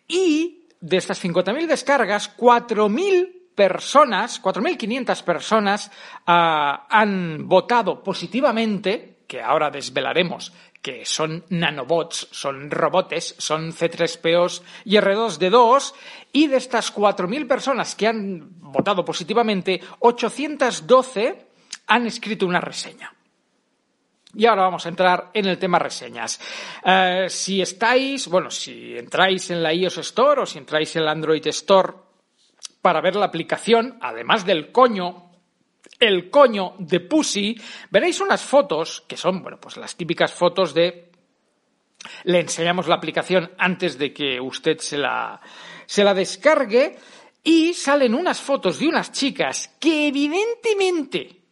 Y 0.09 0.69
de 0.81 0.97
estas 0.97 1.23
50.000 1.23 1.67
descargas, 1.67 2.35
4.000 2.35 3.53
personas, 3.55 4.43
4.500 4.43 5.23
personas 5.23 5.91
han 6.25 7.47
votado 7.47 8.03
positivamente, 8.03 9.14
que 9.27 9.43
ahora 9.43 9.71
desvelaremos 9.71 10.53
que 10.85 11.07
son 11.07 11.45
nanobots, 11.49 12.29
son 12.31 12.71
robotes, 12.71 13.35
son 13.39 13.73
C3POs 13.73 14.61
y 14.85 14.97
R2D2, 14.97 15.95
y 16.31 16.47
de 16.47 16.59
estas 16.59 16.95
4.000 16.95 17.49
personas 17.49 17.95
que 17.95 18.07
han 18.07 18.61
votado 18.61 19.03
positivamente, 19.03 19.81
812 20.01 21.47
han 21.87 22.07
escrito 22.07 22.45
una 22.45 22.61
reseña. 22.61 23.15
Y 24.35 24.45
ahora 24.45 24.65
vamos 24.65 24.85
a 24.85 24.91
entrar 24.91 25.31
en 25.33 25.47
el 25.47 25.59
tema 25.59 25.79
reseñas. 25.79 26.39
Eh, 26.85 27.27
si 27.31 27.63
estáis, 27.63 28.29
bueno, 28.29 28.51
si 28.51 28.99
entráis 28.99 29.51
en 29.51 29.63
la 29.63 29.73
iOS 29.73 29.99
Store 29.99 30.43
o 30.43 30.47
si 30.47 30.59
entráis 30.59 30.95
en 30.97 31.07
la 31.07 31.13
Android 31.13 31.47
Store 31.47 31.95
para 32.83 33.01
ver 33.01 33.17
la 33.17 33.27
aplicación, 33.27 33.97
además 34.03 34.45
del 34.45 34.71
coño, 34.71 35.24
el 35.99 36.31
coño 36.31 36.75
de 36.79 37.01
Pussy, 37.01 37.57
veréis 37.91 38.21
unas 38.21 38.43
fotos 38.43 39.05
que 39.07 39.17
son, 39.17 39.43
bueno, 39.43 39.59
pues 39.61 39.77
las 39.77 39.97
típicas 39.97 40.33
fotos 40.33 40.75
de 40.75 41.11
le 42.25 42.41
enseñamos 42.41 42.87
la 42.87 42.97
aplicación 42.97 43.53
antes 43.59 43.99
de 43.99 44.13
que 44.13 44.41
usted 44.41 44.79
se 44.79 44.99
la, 44.99 45.41
se 45.87 46.05
la 46.05 46.15
descargue 46.15 46.97
y 47.43 47.75
salen 47.75 48.15
unas 48.15 48.41
fotos 48.41 48.79
de 48.79 48.89
unas 48.89 49.13
chicas 49.13 49.75
que 49.81 50.09
evidentemente 50.09 51.45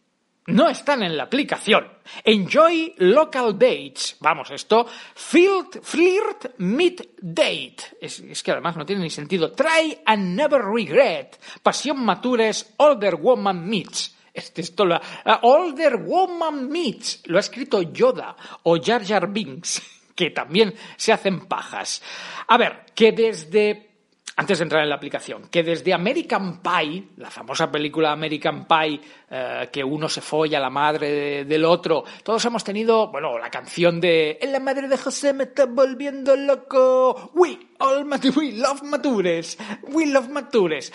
no 0.47 0.67
están 0.67 1.03
en 1.03 1.15
la 1.15 1.23
aplicación. 1.23 1.87
Enjoy 2.23 2.93
local 2.97 3.57
dates. 3.57 4.17
Vamos, 4.19 4.51
esto, 4.51 4.85
field, 5.15 5.81
flirt, 5.81 6.57
meet, 6.57 7.15
date. 7.21 7.97
Es, 8.01 8.43
que 8.43 8.51
además 8.51 8.75
no 8.75 8.85
tiene 8.85 9.03
ni 9.03 9.09
sentido. 9.09 9.53
Try 9.53 9.99
and 10.05 10.35
never 10.35 10.61
regret. 10.61 11.39
Pasión 11.61 12.03
matures, 12.03 12.73
older 12.77 13.15
woman 13.15 13.65
meets. 13.67 14.15
Este, 14.33 14.61
esto 14.61 14.85
lo, 14.85 14.99
older 15.43 15.97
woman 15.97 16.67
meets. 16.69 17.21
Lo 17.25 17.37
ha 17.37 17.41
escrito 17.41 17.81
Yoda 17.81 18.35
o 18.63 18.81
Jar 18.81 19.05
Jar 19.05 19.31
Binks, 19.31 19.81
que 20.15 20.31
también 20.31 20.73
se 20.97 21.13
hacen 21.13 21.45
pajas. 21.45 22.01
A 22.47 22.57
ver, 22.57 22.85
que 22.95 23.11
desde 23.11 23.93
antes 24.35 24.57
de 24.57 24.63
entrar 24.63 24.81
en 24.81 24.89
la 24.89 24.95
aplicación, 24.95 25.43
que 25.49 25.61
desde 25.61 25.93
American 25.93 26.59
Pie, 26.61 27.09
la 27.17 27.29
famosa 27.29 27.71
película 27.71 28.11
American 28.11 28.65
Pie, 28.65 28.99
eh, 29.29 29.69
que 29.71 29.83
uno 29.83 30.09
se 30.09 30.21
folla 30.21 30.59
la 30.59 30.71
madre 30.71 31.45
del 31.45 31.65
otro, 31.65 32.03
todos 32.23 32.43
hemos 32.45 32.63
tenido, 32.63 33.11
bueno, 33.11 33.37
la 33.37 33.51
canción 33.51 34.01
de 34.01 34.39
La 34.41 34.59
madre 34.59 34.87
de 34.87 34.97
José 34.97 35.33
me 35.33 35.43
está 35.43 35.65
volviendo 35.65 36.35
loco. 36.35 37.31
We 37.35 37.59
all 37.79 38.07
we 38.35 38.53
love 38.53 38.81
matures. 38.81 39.57
We 39.89 40.07
love 40.07 40.29
matures. 40.29 40.91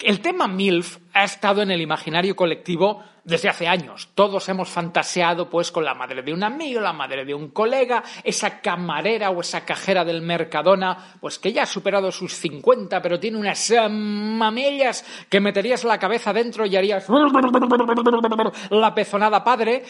El 0.00 0.20
tema 0.20 0.46
MILF 0.46 0.98
ha 1.12 1.24
estado 1.24 1.60
en 1.60 1.72
el 1.72 1.80
imaginario 1.80 2.36
colectivo 2.36 3.02
desde 3.24 3.48
hace 3.48 3.66
años. 3.66 4.10
Todos 4.14 4.48
hemos 4.48 4.68
fantaseado 4.68 5.50
pues 5.50 5.72
con 5.72 5.84
la 5.84 5.94
madre 5.94 6.22
de 6.22 6.32
un 6.32 6.44
amigo, 6.44 6.80
la 6.80 6.92
madre 6.92 7.24
de 7.24 7.34
un 7.34 7.48
colega, 7.48 8.04
esa 8.22 8.60
camarera 8.60 9.30
o 9.30 9.40
esa 9.40 9.64
cajera 9.64 10.04
del 10.04 10.22
Mercadona, 10.22 11.16
pues 11.20 11.40
que 11.40 11.52
ya 11.52 11.64
ha 11.64 11.66
superado 11.66 12.12
sus 12.12 12.32
50, 12.34 13.02
pero 13.02 13.18
tiene 13.18 13.38
unas 13.38 13.74
mamellas 13.90 15.04
que 15.28 15.40
meterías 15.40 15.82
la 15.82 15.98
cabeza 15.98 16.32
dentro 16.32 16.64
y 16.64 16.76
harías 16.76 17.08
la 18.70 18.94
pezonada 18.94 19.42
padre. 19.42 19.82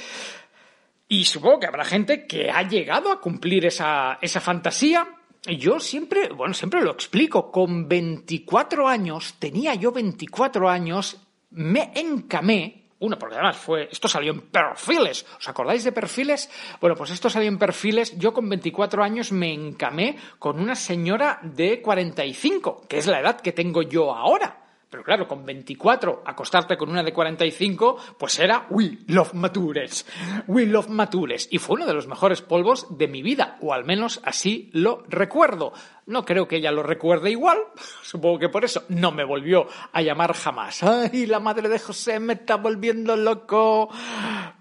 Y 1.06 1.26
supongo 1.26 1.60
que 1.60 1.66
habrá 1.66 1.84
gente 1.84 2.26
que 2.26 2.50
ha 2.50 2.62
llegado 2.62 3.12
a 3.12 3.20
cumplir 3.20 3.66
esa, 3.66 4.18
esa 4.22 4.40
fantasía 4.40 5.17
yo 5.56 5.80
siempre, 5.80 6.28
bueno, 6.28 6.54
siempre 6.54 6.82
lo 6.82 6.92
explico, 6.92 7.50
con 7.50 7.88
24 7.88 8.88
años, 8.88 9.36
tenía 9.38 9.74
yo 9.74 9.92
24 9.92 10.68
años, 10.68 11.16
me 11.50 11.92
encamé, 11.94 12.90
uno, 13.00 13.18
porque 13.18 13.36
además 13.36 13.56
fue, 13.56 13.88
esto 13.90 14.08
salió 14.08 14.32
en 14.32 14.40
perfiles, 14.40 15.24
¿os 15.38 15.48
acordáis 15.48 15.84
de 15.84 15.92
perfiles? 15.92 16.50
Bueno, 16.80 16.96
pues 16.96 17.10
esto 17.10 17.30
salió 17.30 17.48
en 17.48 17.58
perfiles, 17.58 18.18
yo 18.18 18.32
con 18.32 18.48
24 18.48 19.02
años 19.02 19.32
me 19.32 19.52
encamé 19.52 20.16
con 20.38 20.60
una 20.60 20.74
señora 20.74 21.38
de 21.42 21.80
45, 21.80 22.86
que 22.88 22.98
es 22.98 23.06
la 23.06 23.20
edad 23.20 23.40
que 23.40 23.52
tengo 23.52 23.82
yo 23.82 24.14
ahora. 24.14 24.67
Pero 24.90 25.04
claro, 25.04 25.28
con 25.28 25.44
24 25.44 26.22
acostarte 26.24 26.78
con 26.78 26.88
una 26.88 27.02
de 27.02 27.12
45, 27.12 27.98
pues 28.18 28.38
era 28.38 28.66
We 28.70 28.98
Love 29.08 29.34
Matures. 29.34 30.06
We 30.46 30.64
Love 30.64 30.88
Matures. 30.88 31.46
Y 31.50 31.58
fue 31.58 31.76
uno 31.76 31.86
de 31.86 31.92
los 31.92 32.06
mejores 32.06 32.40
polvos 32.40 32.86
de 32.96 33.06
mi 33.06 33.20
vida, 33.20 33.58
o 33.60 33.74
al 33.74 33.84
menos 33.84 34.20
así 34.24 34.70
lo 34.72 35.04
recuerdo. 35.08 35.74
No 36.06 36.24
creo 36.24 36.48
que 36.48 36.56
ella 36.56 36.72
lo 36.72 36.82
recuerde 36.82 37.30
igual, 37.30 37.58
supongo 38.02 38.38
que 38.38 38.48
por 38.48 38.64
eso 38.64 38.84
no 38.88 39.12
me 39.12 39.24
volvió 39.24 39.66
a 39.92 40.00
llamar 40.00 40.32
jamás. 40.32 40.82
¡Ay, 40.82 41.26
la 41.26 41.38
madre 41.38 41.68
de 41.68 41.78
José 41.78 42.18
me 42.18 42.32
está 42.32 42.56
volviendo 42.56 43.14
loco! 43.14 43.90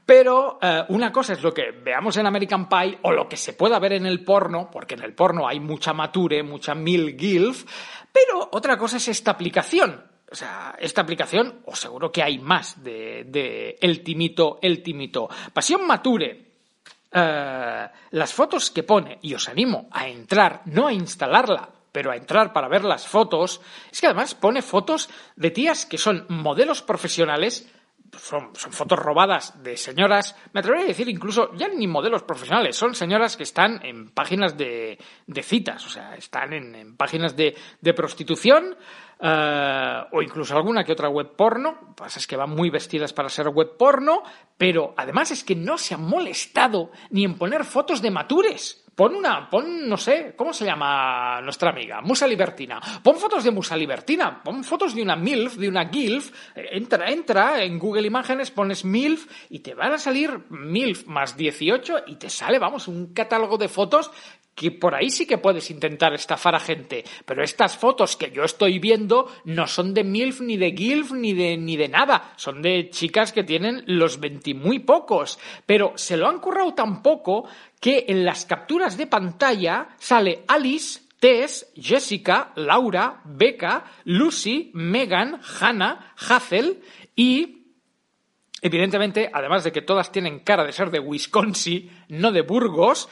Pero 0.06 0.60
eh, 0.62 0.84
una 0.90 1.10
cosa 1.10 1.34
es 1.34 1.42
lo 1.42 1.54
que 1.54 1.72
veamos 1.72 2.18
en 2.18 2.26
American 2.26 2.68
Pie 2.68 3.00
o 3.04 3.14
lo 3.14 3.30
que 3.30 3.38
se 3.38 3.54
pueda 3.54 3.80
ver 3.80 3.94
en 3.94 4.06
el 4.06 4.26
porno, 4.26 4.70
porque 4.70 4.96
en 4.96 5.04
el 5.04 5.14
porno 5.14 5.48
hay 5.48 5.62
mucha 5.62 5.94
mature, 5.94 6.44
mucha 6.44 6.76
mil 6.76 7.18
gilf, 7.18 7.64
pero 8.12 8.50
otra 8.52 8.78
cosa 8.78 8.98
es 8.98 9.08
esta 9.08 9.32
aplicación 9.32 10.17
o 10.30 10.36
sea, 10.36 10.76
esta 10.80 11.02
aplicación, 11.02 11.62
o 11.66 11.76
seguro 11.76 12.12
que 12.12 12.24
hay 12.24 12.38
más 12.38 12.84
de, 12.84 13.78
El 13.80 14.04
Timito, 14.04 14.60
El 14.62 14.84
Timito. 14.84 15.30
Pasión 15.54 15.88
Mature. 15.88 16.46
Eh, 17.12 17.88
las 18.12 18.34
fotos 18.34 18.70
que 18.72 18.84
pone, 18.84 19.20
y 19.22 19.34
os 19.34 19.48
animo 19.48 19.88
a 19.92 20.08
entrar, 20.08 20.64
no 20.66 20.88
a 20.88 20.94
instalarla, 20.94 21.70
pero 21.92 22.12
a 22.12 22.18
entrar 22.18 22.52
para 22.52 22.68
ver 22.68 22.84
las 22.84 23.08
fotos, 23.08 23.62
es 23.92 24.02
que 24.02 24.08
además 24.08 24.36
pone 24.36 24.62
fotos 24.62 25.10
de 25.36 25.52
tías 25.52 25.86
que 25.86 25.98
son 25.98 26.26
modelos 26.28 26.82
profesionales, 26.82 27.72
son, 28.22 28.54
fotos 28.54 29.00
robadas 29.00 29.64
de 29.64 29.78
señoras, 29.78 30.36
me 30.54 30.60
atrevería 30.60 30.86
a 30.86 30.90
decir 30.90 31.10
incluso 31.10 31.54
ya 31.56 31.68
ni 31.68 31.88
modelos 31.88 32.24
profesionales, 32.24 32.76
son 32.76 32.96
señoras 32.96 33.38
que 33.38 33.44
están 33.44 33.84
en 33.84 34.12
páginas 34.12 34.58
de, 34.58 34.98
citas, 35.42 35.86
o 35.86 35.90
sea, 35.90 36.16
están 36.16 36.54
en, 36.54 36.96
páginas 36.98 37.36
de, 37.36 37.56
de 37.82 37.94
prostitución, 37.94 38.76
eh, 39.20 40.02
o 40.12 40.22
incluso 40.22 40.56
alguna 40.56 40.84
que 40.84 40.92
otra 40.92 41.10
web 41.10 41.36
porno. 41.36 41.78
Lo 41.82 41.88
que 41.88 42.04
pasa 42.04 42.20
es 42.20 42.28
que 42.28 42.38
van 42.38 42.52
muy 42.52 42.70
vestidas 42.70 43.14
para 43.14 43.30
ser 43.30 43.48
web 43.50 43.78
porno, 43.78 44.24
pero 44.58 44.94
además 44.98 45.32
es 45.32 45.44
que 45.44 45.56
no 45.56 45.78
se 45.78 45.96
han 45.96 46.04
molestado 46.04 46.92
ni 47.10 47.24
en 47.24 47.38
poner 47.38 47.64
fotos 47.64 48.02
de 48.02 48.12
matures. 48.12 48.84
Pon 48.98 49.14
una, 49.14 49.48
pon, 49.48 49.88
no 49.88 49.96
sé, 49.96 50.34
¿cómo 50.36 50.52
se 50.52 50.66
llama 50.66 51.40
nuestra 51.44 51.70
amiga? 51.70 52.02
Musa 52.02 52.26
Libertina. 52.26 52.82
Pon 53.04 53.18
fotos 53.18 53.44
de 53.44 53.52
Musa 53.52 53.78
Libertina, 53.78 54.42
pon 54.44 54.64
fotos 54.64 54.96
de 54.96 55.04
una 55.04 55.16
MILF, 55.16 55.58
de 55.58 55.70
una 55.70 55.88
GILF. 55.88 56.32
Entra, 56.56 57.12
entra 57.12 57.64
en 57.64 57.78
Google 57.78 58.08
Imágenes, 58.08 58.50
pones 58.50 58.84
MILF 58.84 59.28
y 59.52 59.60
te 59.60 59.76
van 59.76 59.94
a 59.94 60.00
salir 60.00 60.46
MILF 60.50 61.06
más 61.06 61.38
18 61.38 62.06
y 62.08 62.16
te 62.16 62.32
sale, 62.32 62.58
vamos, 62.58 62.88
un 62.88 63.14
catálogo 63.14 63.60
de 63.60 63.68
fotos 63.68 64.10
que 64.58 64.72
por 64.72 64.96
ahí 64.96 65.12
sí 65.12 65.28
que 65.28 65.38
puedes 65.38 65.70
intentar 65.70 66.16
estafar 66.16 66.56
a 66.56 66.60
gente, 66.60 67.06
pero 67.26 67.44
estas 67.44 67.78
fotos 67.78 68.18
que 68.18 68.32
yo 68.32 68.44
estoy 68.44 68.80
viendo 68.80 69.32
no 69.46 69.68
son 69.68 69.94
de 69.94 70.04
MILF, 70.04 70.42
ni 70.42 70.58
de 70.58 70.72
GILF, 70.72 71.12
ni 71.12 71.34
de, 71.34 71.58
ni 71.58 71.78
de 71.78 71.88
nada, 71.88 72.34
son 72.38 72.64
de 72.64 72.90
chicas 72.90 73.32
que 73.32 73.44
tienen 73.44 73.84
los 73.86 74.20
20 74.20 74.56
muy 74.56 74.80
pocos, 74.80 75.38
pero 75.68 75.94
se 75.94 76.18
lo 76.18 76.28
han 76.28 76.40
currado 76.40 76.74
tan 76.74 77.04
poco 77.04 77.48
que 77.80 78.06
en 78.08 78.26
las 78.26 78.46
capturas 78.46 78.98
de 78.98 79.06
pantalla 79.06 79.90
sale 80.00 80.44
Alice, 80.48 81.02
Tess, 81.20 81.72
Jessica, 81.76 82.52
Laura, 82.56 83.22
Becca, 83.26 83.86
Lucy, 84.06 84.72
Megan, 84.74 85.40
Hannah, 85.60 86.16
Hazel 86.18 86.82
y 87.16 87.54
Evidentemente, 88.60 89.30
además 89.32 89.64
de 89.64 89.72
que 89.72 89.84
todas 89.84 90.12
tienen 90.12 90.40
cara 90.40 90.66
de 90.66 90.74
ser 90.74 90.90
de 90.90 91.00
Wisconsin, 91.00 91.92
no 92.10 92.32
de 92.32 92.42
Burgos, 92.42 93.08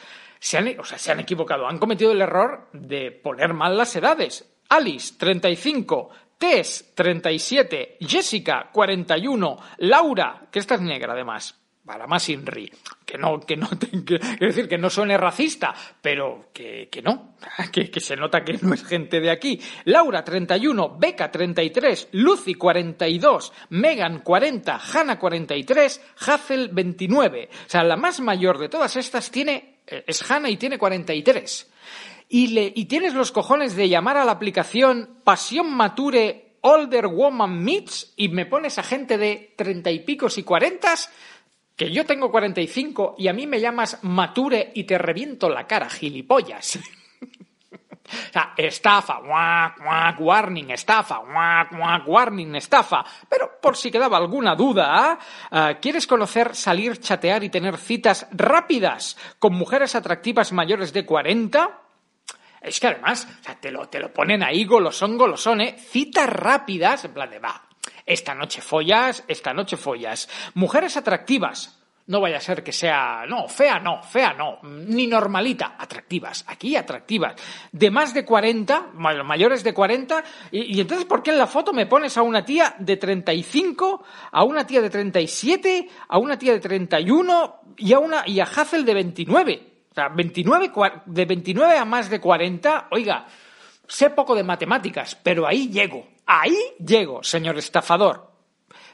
se 0.46 0.58
han, 0.58 0.78
o 0.78 0.84
sea, 0.84 0.96
se 0.96 1.10
han 1.10 1.18
equivocado, 1.18 1.66
han 1.66 1.78
cometido 1.78 2.12
el 2.12 2.22
error 2.22 2.68
de 2.72 3.10
poner 3.10 3.52
mal 3.52 3.76
las 3.76 3.96
edades. 3.96 4.48
Alice, 4.68 5.14
35, 5.18 6.10
Tess, 6.38 6.92
37, 6.94 7.96
Jessica, 7.98 8.70
41, 8.72 9.58
Laura, 9.78 10.46
que 10.48 10.60
esta 10.60 10.76
es 10.76 10.82
negra 10.82 11.14
además, 11.14 11.60
para 11.84 12.06
más 12.06 12.28
Inri, 12.28 12.70
que 13.04 13.18
no, 13.18 13.40
que 13.40 13.56
no, 13.56 13.68
que, 14.06 14.20
decir, 14.38 14.68
que 14.68 14.78
no 14.78 14.88
suene 14.88 15.18
racista, 15.18 15.74
pero 16.00 16.50
que, 16.52 16.88
que 16.92 17.02
no, 17.02 17.34
que, 17.72 17.90
que, 17.90 17.98
se 17.98 18.14
nota 18.14 18.44
que 18.44 18.52
no 18.52 18.72
es 18.72 18.84
gente 18.84 19.18
de 19.18 19.32
aquí. 19.32 19.60
Laura, 19.86 20.22
31, 20.22 20.96
Beca, 20.96 21.28
33, 21.28 22.10
Lucy, 22.12 22.54
42, 22.54 23.52
Megan, 23.70 24.20
40, 24.20 24.80
Hannah, 24.94 25.18
43, 25.18 26.14
Hazel, 26.24 26.68
29. 26.72 27.48
O 27.50 27.68
sea, 27.68 27.82
la 27.82 27.96
más 27.96 28.20
mayor 28.20 28.58
de 28.58 28.68
todas 28.68 28.94
estas 28.94 29.28
tiene, 29.32 29.75
es 29.86 30.30
Hannah 30.30 30.50
y 30.50 30.56
tiene 30.56 30.78
43. 30.78 31.70
Y, 32.28 32.48
le, 32.48 32.72
y 32.74 32.86
tienes 32.86 33.14
los 33.14 33.30
cojones 33.30 33.76
de 33.76 33.88
llamar 33.88 34.16
a 34.16 34.24
la 34.24 34.32
aplicación 34.32 35.20
Pasión 35.22 35.72
Mature 35.72 36.56
Older 36.62 37.06
Woman 37.06 37.62
Meets 37.62 38.14
y 38.16 38.28
me 38.28 38.46
pones 38.46 38.78
a 38.78 38.82
gente 38.82 39.18
de 39.18 39.54
treinta 39.56 39.90
y 39.90 40.00
picos 40.00 40.36
y 40.38 40.42
cuarentas 40.42 41.10
que 41.76 41.92
yo 41.92 42.04
tengo 42.04 42.30
45 42.30 43.16
y 43.18 43.28
a 43.28 43.32
mí 43.32 43.46
me 43.46 43.60
llamas 43.60 43.98
mature 44.02 44.72
y 44.74 44.84
te 44.84 44.98
reviento 44.98 45.48
la 45.48 45.66
cara, 45.66 45.88
gilipollas. 45.88 46.78
o 48.06 48.32
sea, 48.32 48.54
estafa, 48.56 49.18
guac, 49.20 49.78
guac, 49.80 50.20
warning, 50.20 50.70
estafa, 50.70 51.18
guac, 51.18 51.76
guac, 51.76 52.08
warning, 52.08 52.54
estafa. 52.56 53.04
Pero 53.28 53.58
por 53.60 53.76
si 53.76 53.90
quedaba 53.90 54.16
alguna 54.16 54.54
duda, 54.54 55.18
¿eh? 55.50 55.78
¿quieres 55.80 56.06
conocer, 56.06 56.54
salir, 56.54 56.98
chatear 56.98 57.44
y 57.44 57.50
tener 57.50 57.76
citas 57.76 58.26
rápidas 58.32 59.16
con 59.38 59.54
mujeres 59.54 59.94
atractivas 59.94 60.52
mayores 60.52 60.92
de 60.92 61.04
40? 61.04 61.82
Es 62.60 62.80
que 62.80 62.88
además, 62.88 63.28
o 63.40 63.44
sea, 63.44 63.54
te 63.60 63.70
lo, 63.70 63.88
te 63.88 64.00
lo 64.00 64.12
ponen 64.12 64.42
ahí 64.42 64.64
golosón, 64.64 65.16
golosón, 65.16 65.60
¿eh? 65.60 65.76
Citas 65.78 66.28
rápidas, 66.28 67.04
en 67.04 67.14
plan 67.14 67.30
de, 67.30 67.38
va, 67.38 67.62
esta 68.04 68.34
noche 68.34 68.60
follas, 68.60 69.24
esta 69.28 69.52
noche 69.52 69.76
follas. 69.76 70.28
Mujeres 70.54 70.96
atractivas. 70.96 71.75
No 72.08 72.20
vaya 72.20 72.36
a 72.36 72.40
ser 72.40 72.62
que 72.62 72.70
sea, 72.70 73.24
no, 73.26 73.48
fea 73.48 73.80
no, 73.80 74.00
fea 74.00 74.32
no, 74.32 74.60
ni 74.62 75.08
normalita, 75.08 75.74
atractivas, 75.76 76.44
aquí 76.46 76.76
atractivas. 76.76 77.34
De 77.72 77.90
más 77.90 78.14
de 78.14 78.24
40, 78.24 78.92
mayores 78.94 79.64
de 79.64 79.74
40, 79.74 80.22
y, 80.52 80.76
y, 80.76 80.80
entonces, 80.80 81.04
¿por 81.04 81.20
qué 81.22 81.32
en 81.32 81.38
la 81.38 81.48
foto 81.48 81.72
me 81.72 81.86
pones 81.86 82.16
a 82.16 82.22
una 82.22 82.44
tía 82.44 82.76
de 82.78 82.96
35, 82.96 84.04
a 84.30 84.44
una 84.44 84.64
tía 84.64 84.80
de 84.80 84.90
37, 84.90 85.88
a 86.08 86.18
una 86.18 86.38
tía 86.38 86.52
de 86.52 86.60
31 86.60 87.60
y 87.78 87.92
a 87.92 87.98
una, 87.98 88.22
y 88.24 88.38
a 88.38 88.44
Hazel 88.44 88.84
de 88.84 88.94
29? 88.94 89.72
O 89.90 89.94
sea, 89.94 90.08
29, 90.08 90.70
de 91.06 91.24
29 91.24 91.76
a 91.76 91.84
más 91.84 92.08
de 92.08 92.20
40, 92.20 92.88
oiga, 92.92 93.26
sé 93.88 94.10
poco 94.10 94.34
de 94.34 94.44
matemáticas, 94.44 95.18
pero 95.22 95.46
ahí 95.46 95.70
llego. 95.70 96.06
Ahí 96.26 96.56
llego, 96.78 97.22
señor 97.22 97.56
estafador. 97.56 98.30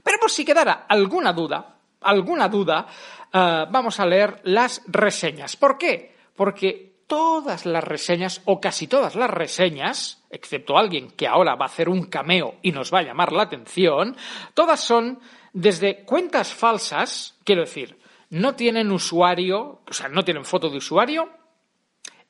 Pero 0.02 0.18
por 0.18 0.30
si 0.30 0.44
quedara 0.44 0.86
alguna 0.88 1.32
duda, 1.32 1.71
alguna 2.02 2.48
duda, 2.48 2.86
uh, 3.32 3.70
vamos 3.70 4.00
a 4.00 4.06
leer 4.06 4.40
las 4.44 4.82
reseñas. 4.86 5.56
¿Por 5.56 5.78
qué? 5.78 6.16
Porque 6.36 6.92
todas 7.06 7.66
las 7.66 7.84
reseñas, 7.84 8.40
o 8.46 8.60
casi 8.60 8.86
todas 8.86 9.14
las 9.14 9.30
reseñas, 9.30 10.24
excepto 10.30 10.78
alguien 10.78 11.10
que 11.10 11.26
ahora 11.26 11.56
va 11.56 11.66
a 11.66 11.68
hacer 11.68 11.88
un 11.88 12.04
cameo 12.04 12.54
y 12.62 12.72
nos 12.72 12.92
va 12.92 13.00
a 13.00 13.02
llamar 13.02 13.32
la 13.32 13.42
atención, 13.42 14.16
todas 14.54 14.80
son 14.80 15.20
desde 15.52 16.04
cuentas 16.04 16.54
falsas, 16.54 17.38
quiero 17.44 17.62
decir, 17.62 17.98
no 18.30 18.54
tienen 18.54 18.90
usuario, 18.90 19.82
o 19.86 19.92
sea, 19.92 20.08
no 20.08 20.24
tienen 20.24 20.44
foto 20.44 20.70
de 20.70 20.78
usuario 20.78 21.28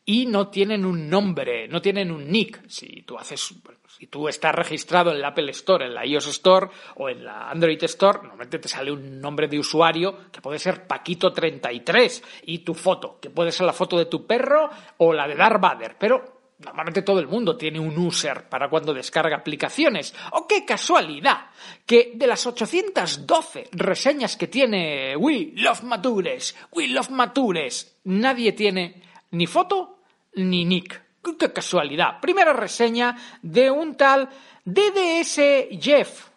y 0.04 0.26
no 0.26 0.48
tienen 0.48 0.84
un 0.84 1.08
nombre, 1.08 1.68
no 1.68 1.80
tienen 1.80 2.10
un 2.10 2.28
nick. 2.28 2.68
Si 2.68 3.02
tú 3.02 3.16
haces 3.18 3.54
si 3.98 4.06
tú 4.08 4.26
estás 4.26 4.54
registrado 4.54 5.12
en 5.12 5.20
la 5.20 5.28
Apple 5.28 5.50
Store, 5.50 5.86
en 5.86 5.94
la 5.94 6.04
iOS 6.04 6.26
Store 6.28 6.68
o 6.96 7.08
en 7.08 7.24
la 7.24 7.50
Android 7.50 7.82
Store, 7.84 8.18
normalmente 8.18 8.58
te 8.58 8.68
sale 8.68 8.90
un 8.90 9.20
nombre 9.20 9.46
de 9.46 9.58
usuario 9.58 10.30
que 10.32 10.40
puede 10.40 10.58
ser 10.58 10.88
Paquito33 10.88 12.22
y 12.46 12.58
tu 12.60 12.74
foto, 12.74 13.20
que 13.20 13.30
puede 13.30 13.52
ser 13.52 13.66
la 13.66 13.72
foto 13.72 13.98
de 13.98 14.06
tu 14.06 14.26
perro 14.26 14.70
o 14.96 15.12
la 15.12 15.28
de 15.28 15.36
Darth 15.36 15.60
Vader, 15.60 15.96
pero 15.98 16.42
Normalmente 16.64 17.02
todo 17.02 17.18
el 17.18 17.26
mundo 17.26 17.56
tiene 17.56 17.80
un 17.80 17.96
user 17.98 18.48
para 18.48 18.68
cuando 18.68 18.94
descarga 18.94 19.36
aplicaciones. 19.36 20.14
¡Oh, 20.32 20.46
qué 20.46 20.64
casualidad! 20.64 21.46
Que 21.84 22.12
de 22.14 22.26
las 22.26 22.46
812 22.46 23.68
reseñas 23.72 24.36
que 24.36 24.46
tiene 24.46 25.16
We 25.16 25.52
Love 25.56 25.82
Matures, 25.82 26.54
We 26.70 26.88
Love 26.88 27.10
Matures, 27.10 27.98
nadie 28.04 28.52
tiene 28.52 29.02
ni 29.33 29.47
foto 29.47 29.99
ni 30.35 30.64
nick. 30.64 31.03
¡Qué 31.38 31.53
casualidad! 31.53 32.21
Primera 32.21 32.53
reseña 32.53 33.16
de 33.42 33.71
un 33.71 33.97
tal 33.97 34.29
DDS 34.64 35.68
Jeff. 35.81 36.29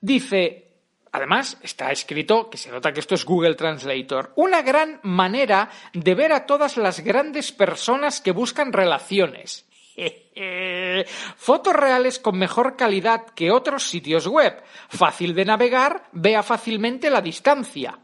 Dice, 0.00 0.68
además 1.12 1.58
está 1.62 1.90
escrito, 1.90 2.50
que 2.50 2.58
se 2.58 2.70
nota 2.70 2.92
que 2.92 3.00
esto 3.00 3.14
es 3.14 3.24
Google 3.24 3.54
Translator, 3.54 4.32
una 4.36 4.60
gran 4.62 5.00
manera 5.02 5.70
de 5.94 6.14
ver 6.14 6.32
a 6.32 6.44
todas 6.44 6.76
las 6.76 7.00
grandes 7.00 7.52
personas 7.52 8.20
que 8.20 8.32
buscan 8.32 8.72
relaciones. 8.72 9.66
Fotos 11.36 11.74
reales 11.74 12.18
con 12.18 12.38
mejor 12.38 12.76
calidad 12.76 13.26
que 13.34 13.50
otros 13.50 13.88
sitios 13.88 14.26
web. 14.26 14.62
Fácil 14.88 15.34
de 15.34 15.44
navegar, 15.44 16.08
vea 16.12 16.42
fácilmente 16.42 17.08
la 17.08 17.20
distancia. 17.20 17.98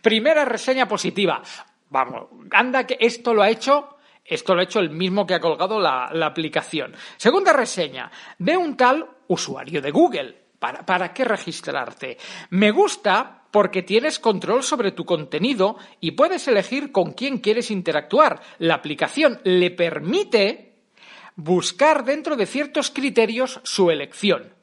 Primera 0.00 0.44
reseña 0.44 0.86
positiva. 0.86 1.42
Vamos, 1.90 2.28
anda 2.50 2.86
que 2.86 2.96
esto 3.00 3.32
lo 3.32 3.42
ha 3.42 3.50
hecho, 3.50 3.96
esto 4.24 4.54
lo 4.54 4.60
ha 4.60 4.64
hecho 4.64 4.80
el 4.80 4.90
mismo 4.90 5.26
que 5.26 5.34
ha 5.34 5.40
colgado 5.40 5.78
la, 5.80 6.06
aplicación. 6.26 6.94
Segunda 7.16 7.52
reseña, 7.52 8.10
de 8.38 8.56
un 8.56 8.76
tal 8.76 9.08
usuario 9.28 9.80
de 9.80 9.90
Google. 9.90 10.46
¿Para, 10.58 10.84
¿Para 10.84 11.12
qué 11.12 11.24
registrarte? 11.24 12.16
Me 12.50 12.70
gusta 12.70 13.44
porque 13.50 13.82
tienes 13.82 14.18
control 14.18 14.62
sobre 14.62 14.92
tu 14.92 15.04
contenido 15.04 15.76
y 16.00 16.12
puedes 16.12 16.48
elegir 16.48 16.92
con 16.92 17.12
quién 17.12 17.38
quieres 17.38 17.70
interactuar. 17.70 18.40
La 18.58 18.74
aplicación 18.74 19.40
le 19.44 19.70
permite 19.70 20.74
buscar 21.36 22.04
dentro 22.04 22.36
de 22.36 22.46
ciertos 22.46 22.90
criterios 22.90 23.60
su 23.64 23.90
elección 23.90 24.55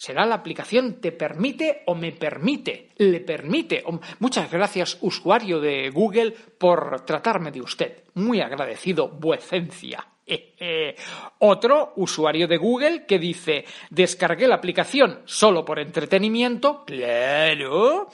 será 0.00 0.24
la 0.24 0.36
aplicación 0.36 0.98
te 0.98 1.12
permite 1.12 1.82
o 1.84 1.94
me 1.94 2.12
permite, 2.12 2.88
le 2.96 3.20
permite. 3.20 3.84
Muchas 4.18 4.50
gracias, 4.50 4.96
usuario 5.02 5.60
de 5.60 5.90
Google, 5.90 6.34
por 6.56 7.04
tratarme 7.04 7.50
de 7.50 7.60
usted. 7.60 8.04
Muy 8.14 8.40
agradecido, 8.40 9.08
vuecencia. 9.08 10.06
Otro 11.40 11.92
usuario 11.96 12.48
de 12.48 12.56
Google 12.56 13.04
que 13.04 13.18
dice, 13.18 13.66
descargué 13.90 14.48
la 14.48 14.54
aplicación 14.54 15.20
solo 15.26 15.66
por 15.66 15.78
entretenimiento. 15.78 16.86
Claro. 16.86 18.08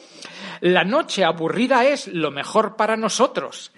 La 0.62 0.82
noche 0.82 1.22
aburrida 1.22 1.84
es 1.84 2.08
lo 2.08 2.32
mejor 2.32 2.74
para 2.74 2.96
nosotros. 2.96 3.70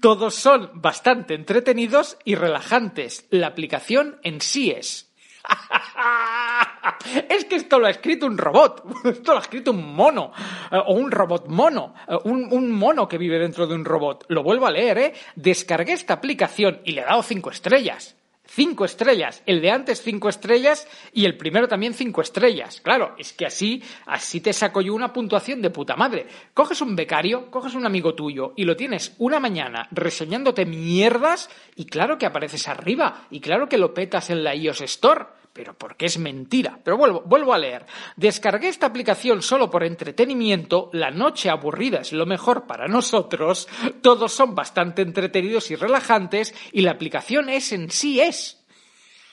Todos 0.00 0.36
son 0.36 0.70
bastante 0.72 1.34
entretenidos 1.34 2.16
y 2.24 2.34
relajantes. 2.34 3.26
La 3.28 3.48
aplicación 3.48 4.18
en 4.22 4.40
sí 4.40 4.70
es. 4.70 5.13
Es 7.28 7.44
que 7.44 7.56
esto 7.56 7.78
lo 7.78 7.86
ha 7.86 7.90
escrito 7.90 8.26
un 8.26 8.38
robot, 8.38 8.84
esto 9.04 9.32
lo 9.32 9.38
ha 9.38 9.42
escrito 9.42 9.70
un 9.70 9.94
mono, 9.94 10.32
eh, 10.70 10.76
o 10.76 10.94
un 10.94 11.10
robot 11.10 11.48
mono, 11.48 11.94
eh, 12.08 12.16
un, 12.24 12.48
un, 12.50 12.70
mono 12.70 13.06
que 13.08 13.18
vive 13.18 13.38
dentro 13.38 13.66
de 13.66 13.74
un 13.74 13.84
robot. 13.84 14.24
Lo 14.28 14.42
vuelvo 14.42 14.66
a 14.66 14.70
leer, 14.70 14.98
¿eh? 14.98 15.14
Descargué 15.34 15.92
esta 15.92 16.14
aplicación 16.14 16.80
y 16.84 16.92
le 16.92 17.02
he 17.02 17.04
dado 17.04 17.22
cinco 17.22 17.50
estrellas. 17.50 18.16
Cinco 18.54 18.84
estrellas. 18.84 19.42
El 19.46 19.60
de 19.60 19.72
antes 19.72 20.00
cinco 20.00 20.28
estrellas 20.28 20.86
y 21.12 21.24
el 21.24 21.36
primero 21.36 21.66
también 21.66 21.92
cinco 21.92 22.20
estrellas. 22.20 22.80
Claro, 22.80 23.16
es 23.18 23.32
que 23.32 23.46
así, 23.46 23.82
así 24.06 24.40
te 24.40 24.52
saco 24.52 24.80
yo 24.80 24.94
una 24.94 25.12
puntuación 25.12 25.60
de 25.60 25.70
puta 25.70 25.96
madre. 25.96 26.28
Coges 26.54 26.80
un 26.80 26.94
becario, 26.94 27.50
coges 27.50 27.74
un 27.74 27.84
amigo 27.84 28.14
tuyo 28.14 28.52
y 28.54 28.62
lo 28.62 28.76
tienes 28.76 29.16
una 29.18 29.40
mañana 29.40 29.88
reseñándote 29.90 30.66
mierdas 30.66 31.50
y 31.74 31.86
claro 31.86 32.16
que 32.16 32.26
apareces 32.26 32.68
arriba 32.68 33.26
y 33.28 33.40
claro 33.40 33.68
que 33.68 33.76
lo 33.76 33.92
petas 33.92 34.30
en 34.30 34.44
la 34.44 34.54
iOS 34.54 34.82
Store 34.82 35.24
pero 35.54 35.72
porque 35.78 36.06
es 36.06 36.18
mentira. 36.18 36.78
Pero 36.82 36.98
vuelvo, 36.98 37.22
vuelvo 37.24 37.54
a 37.54 37.58
leer. 37.58 37.86
Descargué 38.16 38.68
esta 38.68 38.86
aplicación 38.86 39.40
solo 39.40 39.70
por 39.70 39.84
entretenimiento, 39.84 40.90
la 40.92 41.10
noche 41.10 41.48
aburrida 41.48 42.00
es 42.00 42.12
lo 42.12 42.26
mejor 42.26 42.66
para 42.66 42.88
nosotros, 42.88 43.68
todos 44.02 44.32
son 44.32 44.54
bastante 44.54 45.00
entretenidos 45.00 45.70
y 45.70 45.76
relajantes 45.76 46.54
y 46.72 46.82
la 46.82 46.90
aplicación 46.90 47.48
es 47.48 47.72
en 47.72 47.90
sí 47.90 48.20
es. 48.20 48.62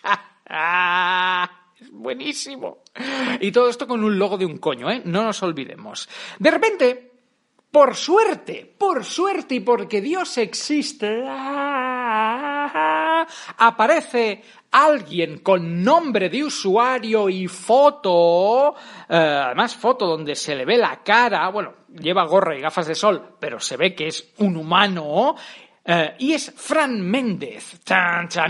buenísimo. 1.91 2.83
Y 3.39 3.51
todo 3.51 3.67
esto 3.69 3.87
con 3.87 4.03
un 4.03 4.19
logo 4.19 4.37
de 4.37 4.45
un 4.45 4.59
coño, 4.59 4.91
¿eh? 4.91 5.01
No 5.03 5.23
nos 5.23 5.41
olvidemos. 5.41 6.07
De 6.37 6.51
repente, 6.51 7.11
por 7.71 7.95
suerte, 7.95 8.75
por 8.77 9.03
suerte 9.05 9.55
y 9.55 9.61
porque 9.61 10.01
Dios 10.01 10.37
existe, 10.37 11.23
aparece 13.57 14.43
alguien 14.71 15.39
con 15.39 15.83
nombre 15.83 16.29
de 16.29 16.43
usuario 16.43 17.29
y 17.29 17.47
foto, 17.47 18.75
eh, 19.09 19.15
además 19.15 19.75
foto 19.75 20.07
donde 20.07 20.35
se 20.35 20.55
le 20.55 20.65
ve 20.65 20.77
la 20.77 21.03
cara, 21.03 21.49
bueno, 21.49 21.73
lleva 21.89 22.25
gorra 22.25 22.57
y 22.57 22.61
gafas 22.61 22.87
de 22.87 22.95
sol, 22.95 23.35
pero 23.39 23.59
se 23.59 23.77
ve 23.77 23.93
que 23.93 24.07
es 24.07 24.33
un 24.37 24.57
humano, 24.57 25.35
eh, 25.83 26.15
y 26.19 26.33
es 26.33 26.53
Fran 26.55 27.01
Méndez, 27.01 27.81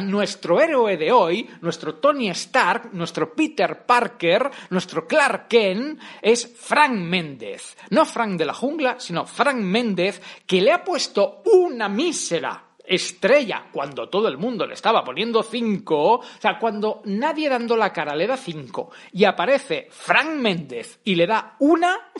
nuestro 0.02 0.60
héroe 0.60 0.98
de 0.98 1.12
hoy, 1.14 1.50
nuestro 1.62 1.96
Tony 1.96 2.30
Stark, 2.30 2.90
nuestro 2.94 3.34
Peter 3.34 3.86
Parker, 3.86 4.52
nuestro 4.70 5.08
Clark 5.08 5.48
Kent, 5.48 6.00
es 6.22 6.54
Frank 6.60 6.92
Méndez. 6.92 7.78
No 7.90 8.06
Frank 8.06 8.38
de 8.38 8.46
la 8.46 8.54
jungla, 8.54 9.00
sino 9.00 9.26
Frank 9.26 9.58
Méndez, 9.58 10.22
que 10.46 10.62
le 10.62 10.74
ha 10.74 10.84
puesto 10.84 11.42
una 11.46 11.88
mísera 11.88 12.71
estrella 12.92 13.68
cuando 13.72 14.10
todo 14.10 14.28
el 14.28 14.38
mundo 14.38 14.66
le 14.68 14.74
estaba 14.74 15.04
poniendo 15.04 15.42
cinco, 15.44 16.16
o 16.16 16.24
sea, 16.40 16.60
cuando 16.60 17.02
nadie 17.06 17.50
dando 17.50 17.78
la 17.78 17.94
cara 17.94 18.16
le 18.16 18.28
da 18.28 18.36
cinco 18.36 18.92
y 19.14 19.24
aparece 19.24 19.88
Frank 19.90 20.32
Méndez 20.32 21.00
y 21.06 21.16
le 21.16 21.26
da 21.26 21.56
una 21.60 22.12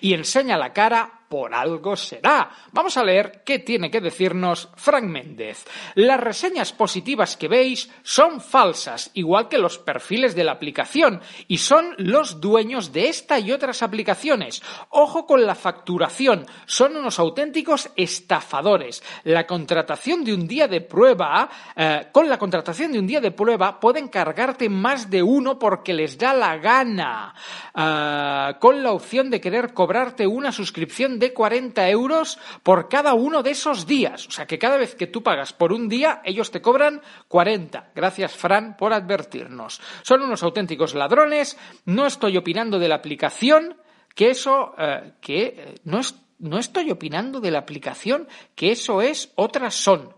y 0.00 0.12
enseña 0.12 0.58
la 0.58 0.72
cara 0.72 1.17
por 1.28 1.54
algo 1.54 1.96
será. 1.96 2.50
Vamos 2.72 2.96
a 2.96 3.04
leer 3.04 3.42
qué 3.44 3.58
tiene 3.58 3.90
que 3.90 4.00
decirnos 4.00 4.68
Frank 4.76 5.04
Méndez. 5.04 5.64
Las 5.94 6.20
reseñas 6.20 6.72
positivas 6.72 7.36
que 7.36 7.48
veis 7.48 7.90
son 8.02 8.40
falsas, 8.40 9.10
igual 9.14 9.48
que 9.48 9.58
los 9.58 9.78
perfiles 9.78 10.34
de 10.34 10.44
la 10.44 10.52
aplicación, 10.52 11.20
y 11.46 11.58
son 11.58 11.94
los 11.98 12.40
dueños 12.40 12.92
de 12.92 13.08
esta 13.08 13.38
y 13.38 13.52
otras 13.52 13.82
aplicaciones. 13.82 14.62
Ojo 14.90 15.26
con 15.26 15.44
la 15.44 15.54
facturación, 15.54 16.46
son 16.66 16.96
unos 16.96 17.18
auténticos 17.18 17.90
estafadores. 17.96 19.02
La 19.24 19.46
contratación 19.46 20.24
de 20.24 20.34
un 20.34 20.46
día 20.46 20.68
de 20.68 20.80
prueba, 20.80 21.48
eh, 21.76 22.08
con 22.12 22.28
la 22.28 22.38
contratación 22.38 22.92
de 22.92 22.98
un 22.98 23.06
día 23.06 23.20
de 23.20 23.30
prueba 23.30 23.78
pueden 23.78 24.08
cargarte 24.08 24.68
más 24.68 25.10
de 25.10 25.22
uno 25.22 25.58
porque 25.58 25.92
les 25.92 26.16
da 26.16 26.32
la 26.32 26.56
gana, 26.56 27.34
eh, 27.74 28.54
con 28.58 28.82
la 28.82 28.92
opción 28.92 29.30
de 29.30 29.40
querer 29.40 29.74
cobrarte 29.74 30.26
una 30.26 30.52
suscripción 30.52 31.17
de 31.18 31.32
40 31.32 31.88
euros 31.90 32.38
por 32.62 32.88
cada 32.88 33.14
uno 33.14 33.42
de 33.42 33.50
esos 33.50 33.86
días. 33.86 34.26
O 34.26 34.30
sea 34.30 34.46
que 34.46 34.58
cada 34.58 34.76
vez 34.76 34.94
que 34.94 35.06
tú 35.06 35.22
pagas 35.22 35.52
por 35.52 35.72
un 35.72 35.88
día, 35.88 36.20
ellos 36.24 36.50
te 36.50 36.62
cobran 36.62 37.02
40. 37.28 37.92
Gracias, 37.94 38.32
Fran, 38.32 38.76
por 38.76 38.92
advertirnos. 38.92 39.80
Son 40.02 40.22
unos 40.22 40.42
auténticos 40.42 40.94
ladrones. 40.94 41.58
No 41.84 42.06
estoy 42.06 42.36
opinando 42.36 42.78
de 42.78 42.88
la 42.88 42.96
aplicación, 42.96 43.76
que 44.14 44.30
eso, 44.30 44.74
eh, 44.78 45.12
que 45.20 45.42
eh, 45.42 45.74
no, 45.84 46.00
no 46.38 46.58
estoy 46.58 46.90
opinando 46.90 47.40
de 47.40 47.50
la 47.50 47.58
aplicación, 47.58 48.28
que 48.54 48.72
eso 48.72 49.02
es 49.02 49.32
otras 49.36 49.74
son. 49.74 50.14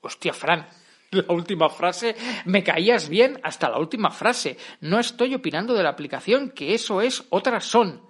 Hostia, 0.00 0.32
Fran, 0.32 0.66
la 1.10 1.32
última 1.32 1.68
frase, 1.68 2.14
me 2.44 2.62
caías 2.62 3.08
bien 3.08 3.40
hasta 3.42 3.68
la 3.68 3.78
última 3.78 4.10
frase. 4.10 4.56
No 4.80 4.98
estoy 4.98 5.34
opinando 5.34 5.74
de 5.74 5.82
la 5.82 5.90
aplicación, 5.90 6.50
que 6.50 6.74
eso 6.74 7.00
es 7.00 7.24
otras 7.30 7.64
son. 7.64 8.02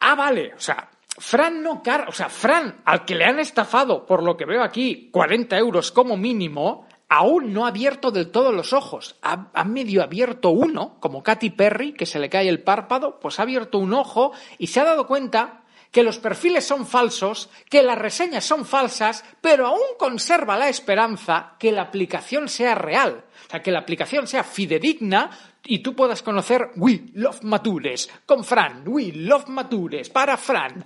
Ah, 0.00 0.14
vale, 0.14 0.54
o 0.54 0.60
sea, 0.60 0.90
Fran 1.18 1.62
no 1.62 1.82
car, 1.82 2.08
o 2.08 2.12
sea, 2.12 2.28
Fran, 2.28 2.82
al 2.84 3.04
que 3.04 3.14
le 3.14 3.24
han 3.24 3.40
estafado, 3.40 4.06
por 4.06 4.22
lo 4.22 4.36
que 4.36 4.44
veo 4.44 4.62
aquí, 4.62 5.10
40 5.12 5.58
euros 5.58 5.90
como 5.90 6.16
mínimo, 6.16 6.86
aún 7.08 7.52
no 7.52 7.64
ha 7.64 7.68
abierto 7.68 8.10
del 8.10 8.30
todo 8.30 8.52
los 8.52 8.72
ojos. 8.72 9.16
Ha, 9.22 9.50
ha, 9.52 9.64
medio 9.64 10.02
abierto 10.02 10.50
uno, 10.50 10.96
como 11.00 11.22
Katy 11.22 11.50
Perry, 11.50 11.92
que 11.92 12.06
se 12.06 12.20
le 12.20 12.28
cae 12.28 12.48
el 12.48 12.62
párpado, 12.62 13.18
pues 13.20 13.38
ha 13.38 13.42
abierto 13.42 13.78
un 13.78 13.94
ojo 13.94 14.32
y 14.58 14.68
se 14.68 14.80
ha 14.80 14.84
dado 14.84 15.06
cuenta 15.06 15.62
que 15.90 16.02
los 16.02 16.18
perfiles 16.18 16.66
son 16.66 16.86
falsos, 16.86 17.48
que 17.68 17.82
las 17.82 17.98
reseñas 17.98 18.44
son 18.44 18.64
falsas, 18.64 19.24
pero 19.40 19.66
aún 19.66 19.96
conserva 19.98 20.56
la 20.56 20.68
esperanza 20.68 21.54
que 21.58 21.72
la 21.72 21.82
aplicación 21.82 22.48
sea 22.48 22.74
real, 22.74 23.24
o 23.46 23.50
sea, 23.50 23.62
que 23.62 23.70
la 23.70 23.80
aplicación 23.80 24.26
sea 24.26 24.44
fidedigna 24.44 25.30
y 25.64 25.78
tú 25.80 25.94
puedas 25.94 26.22
conocer 26.22 26.70
We 26.76 27.10
Love 27.14 27.42
Matures 27.42 28.10
con 28.26 28.44
Fran, 28.44 28.82
We 28.86 29.12
Love 29.12 29.48
Matures 29.48 30.10
para 30.10 30.36
Fran. 30.36 30.84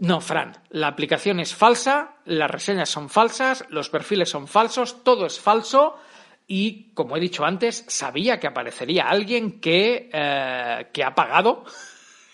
No, 0.00 0.20
Fran, 0.20 0.56
la 0.70 0.86
aplicación 0.86 1.40
es 1.40 1.54
falsa, 1.54 2.14
las 2.24 2.50
reseñas 2.50 2.88
son 2.88 3.08
falsas, 3.08 3.64
los 3.68 3.90
perfiles 3.90 4.30
son 4.30 4.46
falsos, 4.46 5.02
todo 5.02 5.26
es 5.26 5.40
falso 5.40 5.96
y, 6.46 6.92
como 6.94 7.16
he 7.16 7.20
dicho 7.20 7.44
antes, 7.44 7.84
sabía 7.88 8.38
que 8.38 8.46
aparecería 8.46 9.08
alguien 9.08 9.60
que, 9.60 10.08
eh, 10.12 10.88
que 10.92 11.02
ha 11.02 11.14
pagado 11.14 11.64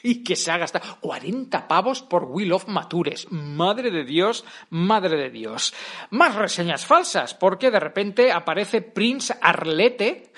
y 0.05 0.23
que 0.23 0.37
se 0.37 0.53
ha 0.53 0.59
gastado 0.59 0.99
40 1.01 1.67
pavos 1.67 2.03
por 2.03 2.25
Will 2.25 2.53
of 2.53 2.69
Matures. 2.69 3.27
Madre 3.33 3.91
de 3.91 4.05
Dios, 4.05 4.45
madre 4.69 5.17
de 5.17 5.31
Dios. 5.31 5.75
Más 6.11 6.35
reseñas 6.35 6.85
falsas, 6.85 7.35
porque 7.35 7.71
de 7.71 7.81
repente 7.81 8.31
aparece 8.31 8.83
Prince 8.83 9.35
Arlete 9.41 10.31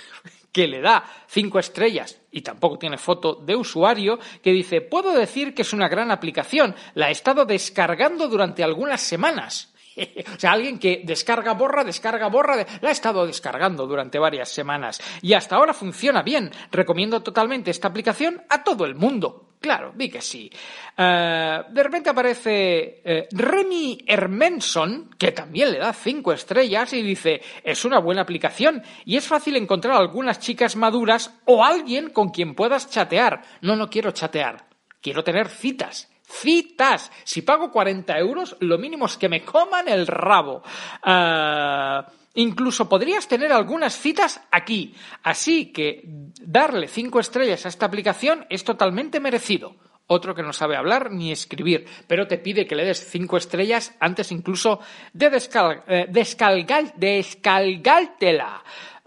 que 0.53 0.69
le 0.69 0.81
da 0.81 1.05
cinco 1.27 1.59
estrellas 1.59 2.19
y 2.31 2.41
tampoco 2.41 2.79
tiene 2.79 2.97
foto 2.97 3.35
de 3.35 3.55
usuario, 3.57 4.19
que 4.41 4.53
dice, 4.53 4.81
puedo 4.81 5.13
decir 5.13 5.53
que 5.53 5.63
es 5.63 5.73
una 5.75 5.89
gran 5.89 6.11
aplicación, 6.11 6.75
la 6.95 7.09
he 7.09 7.13
estado 7.13 7.45
descargando 7.45 8.29
durante 8.29 8.65
algunas 8.65 9.03
semanas. 9.03 9.75
O 10.37 10.39
sea, 10.39 10.53
alguien 10.53 10.79
que 10.79 11.03
descarga, 11.05 11.55
borra, 11.55 11.83
descarga, 11.83 12.29
borra, 12.29 12.67
la 12.83 12.89
ha 12.91 12.93
estado 12.93 13.27
descargando 13.27 13.87
durante 13.87 14.19
varias 14.19 14.51
semanas 14.51 15.01
y 15.23 15.33
hasta 15.33 15.57
ahora 15.57 15.73
funciona 15.73 16.23
bien. 16.23 16.51
Recomiendo 16.71 17.23
totalmente 17.23 17.71
esta 17.71 17.89
aplicación 17.89 18.43
a 18.51 18.63
todo 18.63 18.85
el 18.85 18.95
mundo. 18.95 19.46
Claro, 19.61 19.93
di 19.97 20.09
que 20.09 20.21
sí. 20.21 20.51
Uh, 20.99 21.73
de 21.73 21.83
repente 21.83 22.11
aparece 22.11 23.03
uh, 23.05 23.37
Remy 23.37 24.05
Hermenson, 24.07 25.11
que 25.19 25.33
también 25.33 25.73
le 25.73 25.79
da 25.79 25.93
cinco 25.93 26.33
estrellas 26.33 26.93
y 26.93 27.03
dice, 27.03 27.41
es 27.65 27.85
una 27.85 27.99
buena 27.99 28.23
aplicación 28.23 28.83
y 29.05 29.17
es 29.17 29.27
fácil 29.27 29.57
encontrar 29.57 29.97
algunas 29.97 30.39
chicas 30.39 30.77
maduras 30.77 31.41
o 31.47 31.65
alguien 31.65 32.11
con 32.11 32.29
quien 32.29 32.55
puedas 32.55 32.91
chatear. 32.91 33.43
No, 33.61 33.77
no 33.77 33.91
quiero 33.91 34.13
chatear, 34.13 34.67
quiero 35.01 35.25
tener 35.25 35.49
citas 35.49 36.09
citas. 36.29 37.13
Si 37.25 37.43
pago 37.43 37.71
40 37.71 38.19
euros, 38.19 38.57
lo 38.61 38.79
mínimo 38.79 39.07
es 39.07 39.17
que 39.17 39.29
me 39.29 39.45
coman 39.45 39.89
el 39.89 40.07
rabo. 40.07 40.63
Uh, 41.07 42.03
incluso 42.37 42.89
podrías 42.89 43.29
tener 43.29 43.53
algunas 43.53 43.99
citas 43.99 44.41
aquí. 44.51 44.95
Así 45.23 45.73
que 45.73 46.03
darle 46.41 46.89
5 46.89 47.21
estrellas 47.21 47.67
a 47.67 47.69
esta 47.69 47.87
aplicación 47.87 48.47
es 48.49 48.65
totalmente 48.65 49.21
merecido. 49.21 49.77
Otro 50.09 50.35
que 50.37 50.43
no 50.43 50.53
sabe 50.53 50.77
hablar 50.77 51.11
ni 51.11 51.33
escribir, 51.33 51.85
pero 52.07 52.29
te 52.29 52.39
pide 52.39 52.67
que 52.67 52.77
le 52.77 52.85
des 52.85 53.05
5 53.11 53.37
estrellas 53.37 53.97
antes 53.99 54.31
incluso 54.31 54.79
de 55.13 55.31
descal 55.31 55.83
eh. 55.89 56.07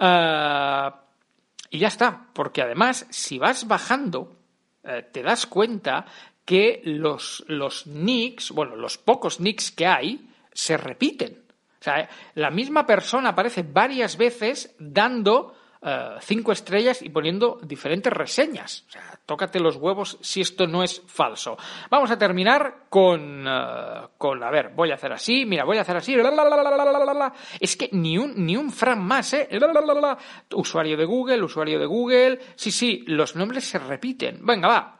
Uh, 0.01 0.91
y 1.71 1.79
ya 1.79 1.87
está, 1.87 2.27
porque 2.33 2.61
además, 2.61 3.05
si 3.09 3.37
vas 3.37 3.67
bajando, 3.67 4.35
eh, 4.83 5.05
te 5.11 5.21
das 5.21 5.45
cuenta 5.45 6.05
que 6.43 6.81
los, 6.83 7.45
los 7.47 7.85
nicks, 7.85 8.51
bueno, 8.51 8.75
los 8.75 8.97
pocos 8.97 9.39
nicks 9.39 9.71
que 9.71 9.85
hay, 9.85 10.29
se 10.51 10.77
repiten. 10.77 11.43
O 11.79 11.83
sea, 11.83 12.09
la 12.35 12.49
misma 12.49 12.85
persona 12.85 13.29
aparece 13.29 13.63
varias 13.63 14.17
veces 14.17 14.75
dando 14.79 15.55
uh, 15.81 16.19
cinco 16.21 16.51
estrellas 16.51 17.01
y 17.01 17.09
poniendo 17.09 17.59
diferentes 17.63 18.11
reseñas. 18.11 18.85
O 18.87 18.91
sea, 18.91 19.19
tócate 19.25 19.59
los 19.59 19.77
huevos 19.77 20.17
si 20.21 20.41
esto 20.41 20.67
no 20.67 20.83
es 20.83 21.01
falso. 21.07 21.57
Vamos 21.89 22.11
a 22.11 22.17
terminar 22.17 22.85
con, 22.89 23.47
uh, 23.47 24.09
con 24.17 24.43
a 24.43 24.51
ver, 24.51 24.73
voy 24.75 24.91
a 24.91 24.95
hacer 24.95 25.13
así, 25.13 25.45
mira, 25.45 25.63
voy 25.63 25.77
a 25.77 25.81
hacer 25.81 25.97
así. 25.97 26.15
Es 27.59 27.77
que 27.77 27.89
ni 27.93 28.17
un, 28.17 28.45
ni 28.45 28.57
un 28.57 28.71
fran 28.71 29.01
más, 29.01 29.33
¿eh? 29.33 29.47
Usuario 30.53 30.97
de 30.97 31.05
Google, 31.05 31.43
usuario 31.43 31.79
de 31.79 31.85
Google. 31.85 32.39
Sí, 32.55 32.71
sí, 32.71 33.03
los 33.07 33.35
nombres 33.35 33.63
se 33.65 33.79
repiten. 33.79 34.45
Venga, 34.45 34.67
va, 34.67 34.99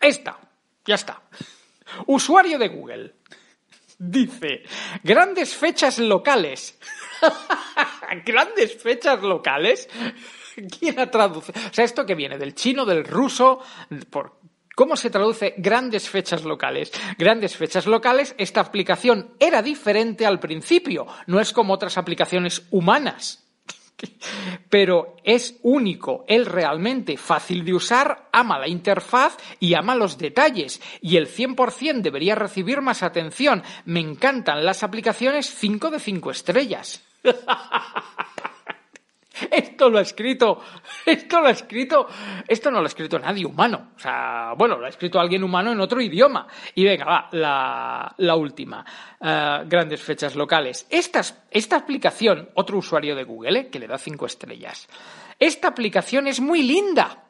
esta, 0.00 0.38
ya 0.84 0.96
está. 0.96 1.22
Usuario 2.06 2.58
de 2.58 2.68
Google. 2.68 3.14
Dice, 4.04 4.64
grandes 5.04 5.54
fechas 5.54 6.00
locales. 6.00 6.76
¿Grandes 8.26 8.74
fechas 8.82 9.22
locales? 9.22 9.88
¿Quién 10.76 10.98
ha 10.98 11.08
traducido? 11.08 11.60
O 11.70 11.72
sea, 11.72 11.84
esto 11.84 12.04
que 12.04 12.16
viene 12.16 12.36
del 12.36 12.56
chino, 12.56 12.84
del 12.84 13.04
ruso, 13.04 13.60
por, 14.10 14.40
¿Cómo 14.74 14.96
se 14.96 15.08
traduce 15.08 15.54
grandes 15.56 16.08
fechas 16.08 16.42
locales? 16.42 16.90
Grandes 17.16 17.56
fechas 17.56 17.86
locales, 17.86 18.34
esta 18.38 18.60
aplicación 18.60 19.36
era 19.38 19.62
diferente 19.62 20.26
al 20.26 20.40
principio, 20.40 21.06
no 21.28 21.38
es 21.38 21.52
como 21.52 21.72
otras 21.72 21.96
aplicaciones 21.96 22.66
humanas 22.72 23.41
pero 24.68 25.16
es 25.24 25.58
único, 25.62 26.24
es 26.28 26.46
realmente 26.46 27.16
fácil 27.16 27.64
de 27.64 27.74
usar, 27.74 28.28
ama 28.32 28.58
la 28.58 28.68
interfaz 28.68 29.36
y 29.60 29.74
ama 29.74 29.94
los 29.94 30.18
detalles, 30.18 30.80
y 31.00 31.16
el 31.16 31.28
100% 31.28 32.00
debería 32.00 32.34
recibir 32.34 32.80
más 32.80 33.02
atención. 33.02 33.62
Me 33.84 34.00
encantan 34.00 34.64
las 34.64 34.82
aplicaciones 34.82 35.54
5 35.54 35.90
de 35.90 36.00
5 36.00 36.30
estrellas. 36.30 37.02
esto 39.50 39.88
lo 39.88 39.98
ha 39.98 40.02
escrito, 40.02 40.60
esto 41.04 41.40
lo 41.40 41.46
ha 41.46 41.50
escrito, 41.50 42.06
esto 42.46 42.70
no 42.70 42.78
lo 42.78 42.84
ha 42.84 42.88
escrito 42.88 43.18
nadie 43.18 43.46
humano. 43.46 43.92
O 43.96 43.98
sea, 43.98 44.54
bueno, 44.56 44.78
lo 44.78 44.86
ha 44.86 44.88
escrito 44.88 45.18
alguien 45.18 45.42
humano 45.42 45.72
en 45.72 45.80
otro 45.80 46.00
idioma. 46.00 46.46
Y 46.74 46.84
venga, 46.84 47.04
va, 47.04 47.28
la, 47.32 48.14
la 48.18 48.36
última. 48.36 48.84
Eh, 49.20 49.62
grandes 49.66 50.02
fechas 50.02 50.36
locales. 50.36 50.86
Esta, 50.90 51.22
esta 51.50 51.76
aplicación, 51.76 52.50
otro 52.54 52.78
usuario 52.78 53.14
de 53.14 53.24
Google, 53.24 53.60
eh, 53.60 53.68
que 53.70 53.78
le 53.78 53.86
da 53.86 53.98
cinco 53.98 54.26
estrellas. 54.26 54.88
Esta 55.38 55.68
aplicación 55.68 56.26
es 56.26 56.40
muy 56.40 56.62
linda, 56.62 57.24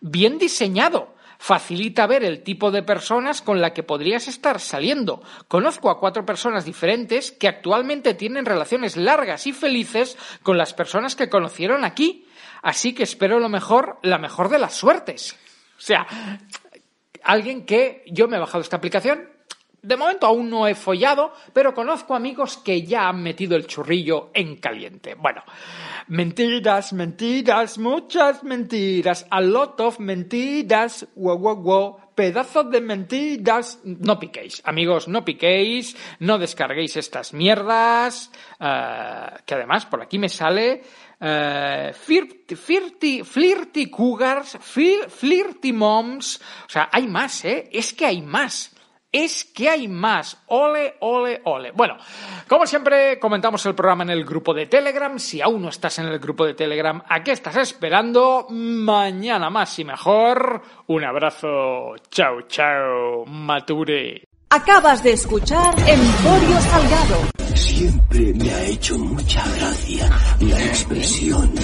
bien 0.00 0.38
diseñado 0.38 1.13
facilita 1.38 2.06
ver 2.06 2.24
el 2.24 2.42
tipo 2.42 2.70
de 2.70 2.82
personas 2.82 3.42
con 3.42 3.60
la 3.60 3.72
que 3.72 3.82
podrías 3.82 4.28
estar 4.28 4.60
saliendo. 4.60 5.22
Conozco 5.48 5.90
a 5.90 5.98
cuatro 5.98 6.24
personas 6.24 6.64
diferentes 6.64 7.32
que 7.32 7.48
actualmente 7.48 8.14
tienen 8.14 8.46
relaciones 8.46 8.96
largas 8.96 9.46
y 9.46 9.52
felices 9.52 10.16
con 10.42 10.58
las 10.58 10.74
personas 10.74 11.16
que 11.16 11.28
conocieron 11.28 11.84
aquí. 11.84 12.26
Así 12.62 12.94
que 12.94 13.02
espero 13.02 13.40
lo 13.40 13.48
mejor, 13.48 13.98
la 14.02 14.18
mejor 14.18 14.48
de 14.48 14.58
las 14.58 14.74
suertes. 14.74 15.36
O 15.76 15.82
sea, 15.82 16.06
alguien 17.22 17.66
que 17.66 18.04
yo 18.06 18.28
me 18.28 18.36
he 18.36 18.40
bajado 18.40 18.62
esta 18.62 18.76
aplicación, 18.76 19.28
de 19.84 19.96
momento 19.96 20.26
aún 20.26 20.48
no 20.48 20.66
he 20.66 20.74
follado, 20.74 21.32
pero 21.52 21.74
conozco 21.74 22.14
amigos 22.14 22.56
que 22.56 22.82
ya 22.82 23.08
han 23.08 23.22
metido 23.22 23.54
el 23.54 23.66
churrillo 23.66 24.30
en 24.32 24.56
caliente. 24.56 25.14
Bueno, 25.14 25.42
mentiras, 26.08 26.92
mentiras, 26.92 27.78
muchas 27.78 28.42
mentiras, 28.42 29.26
a 29.30 29.40
lot 29.40 29.78
of 29.80 29.98
mentiras, 30.00 31.06
wow, 31.16 31.38
wow, 31.38 31.56
wow, 31.56 31.96
pedazos 32.14 32.70
de 32.70 32.80
mentiras. 32.80 33.80
No 33.84 34.18
piquéis, 34.18 34.62
amigos, 34.64 35.06
no 35.06 35.24
piquéis, 35.24 35.96
no 36.20 36.38
descarguéis 36.38 36.96
estas 36.96 37.34
mierdas, 37.34 38.30
eh, 38.58 39.26
que 39.44 39.54
además 39.54 39.84
por 39.86 40.02
aquí 40.02 40.18
me 40.18 40.30
sale 40.30 40.82
uh, 41.20 41.92
flirty, 41.92 42.54
flirty, 42.56 43.22
flirty 43.22 43.90
cougars, 43.90 44.56
flirty 44.60 45.72
moms, 45.72 46.40
o 46.66 46.70
sea, 46.70 46.88
hay 46.90 47.06
más, 47.06 47.44
¿eh? 47.44 47.68
Es 47.70 47.92
que 47.92 48.06
hay 48.06 48.22
más 48.22 48.73
es 49.14 49.44
que 49.44 49.70
hay 49.70 49.86
más. 49.86 50.36
Ole, 50.48 50.96
ole, 51.00 51.40
ole. 51.44 51.70
Bueno, 51.70 51.96
como 52.48 52.66
siempre, 52.66 53.18
comentamos 53.20 53.64
el 53.64 53.74
programa 53.74 54.02
en 54.02 54.10
el 54.10 54.24
grupo 54.24 54.52
de 54.52 54.66
Telegram. 54.66 55.16
Si 55.20 55.40
aún 55.40 55.62
no 55.62 55.68
estás 55.68 56.00
en 56.00 56.06
el 56.06 56.18
grupo 56.18 56.44
de 56.44 56.54
Telegram, 56.54 57.00
¿a 57.08 57.22
qué 57.22 57.30
estás 57.30 57.56
esperando? 57.56 58.48
Mañana 58.50 59.50
más 59.50 59.78
y 59.78 59.84
mejor. 59.84 60.60
Un 60.88 61.04
abrazo. 61.04 61.94
Chao, 62.10 62.42
chao. 62.48 63.24
Mature. 63.26 64.24
Acabas 64.50 65.02
de 65.04 65.12
escuchar 65.12 65.74
Emporio 65.78 66.60
Salgado. 66.60 67.20
Siempre 67.54 68.34
me 68.34 68.50
ha 68.50 68.64
hecho 68.64 68.98
mucha 68.98 69.44
gracia 69.56 70.10
la 70.40 70.64
expresión 70.64 71.54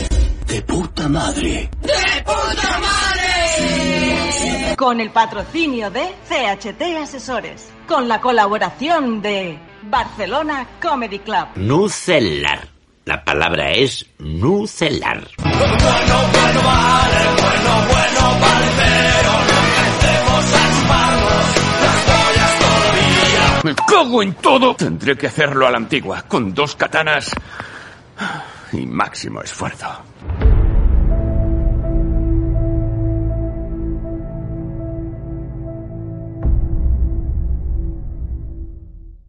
de 0.46 0.62
puta 0.62 1.08
madre. 1.08 1.68
¡De 1.82 2.22
puta 2.24 2.78
madre! 2.78 3.99
Con 4.76 5.00
el 5.00 5.10
patrocinio 5.10 5.90
de 5.90 6.14
CHT 6.28 6.82
Asesores. 7.02 7.70
Con 7.86 8.08
la 8.08 8.20
colaboración 8.20 9.20
de 9.20 9.58
Barcelona 9.82 10.66
Comedy 10.80 11.18
Club. 11.18 11.48
Nucelar. 11.56 12.66
La 13.04 13.24
palabra 13.24 13.72
es 13.72 14.06
nucelar. 14.18 15.26
Me 23.62 23.74
cago 23.74 24.22
en 24.22 24.34
todo. 24.34 24.74
Tendré 24.74 25.16
que 25.16 25.26
hacerlo 25.26 25.66
a 25.66 25.70
la 25.70 25.76
antigua, 25.76 26.22
con 26.22 26.54
dos 26.54 26.76
katanas 26.76 27.30
y 28.72 28.86
máximo 28.86 29.42
esfuerzo. 29.42 29.86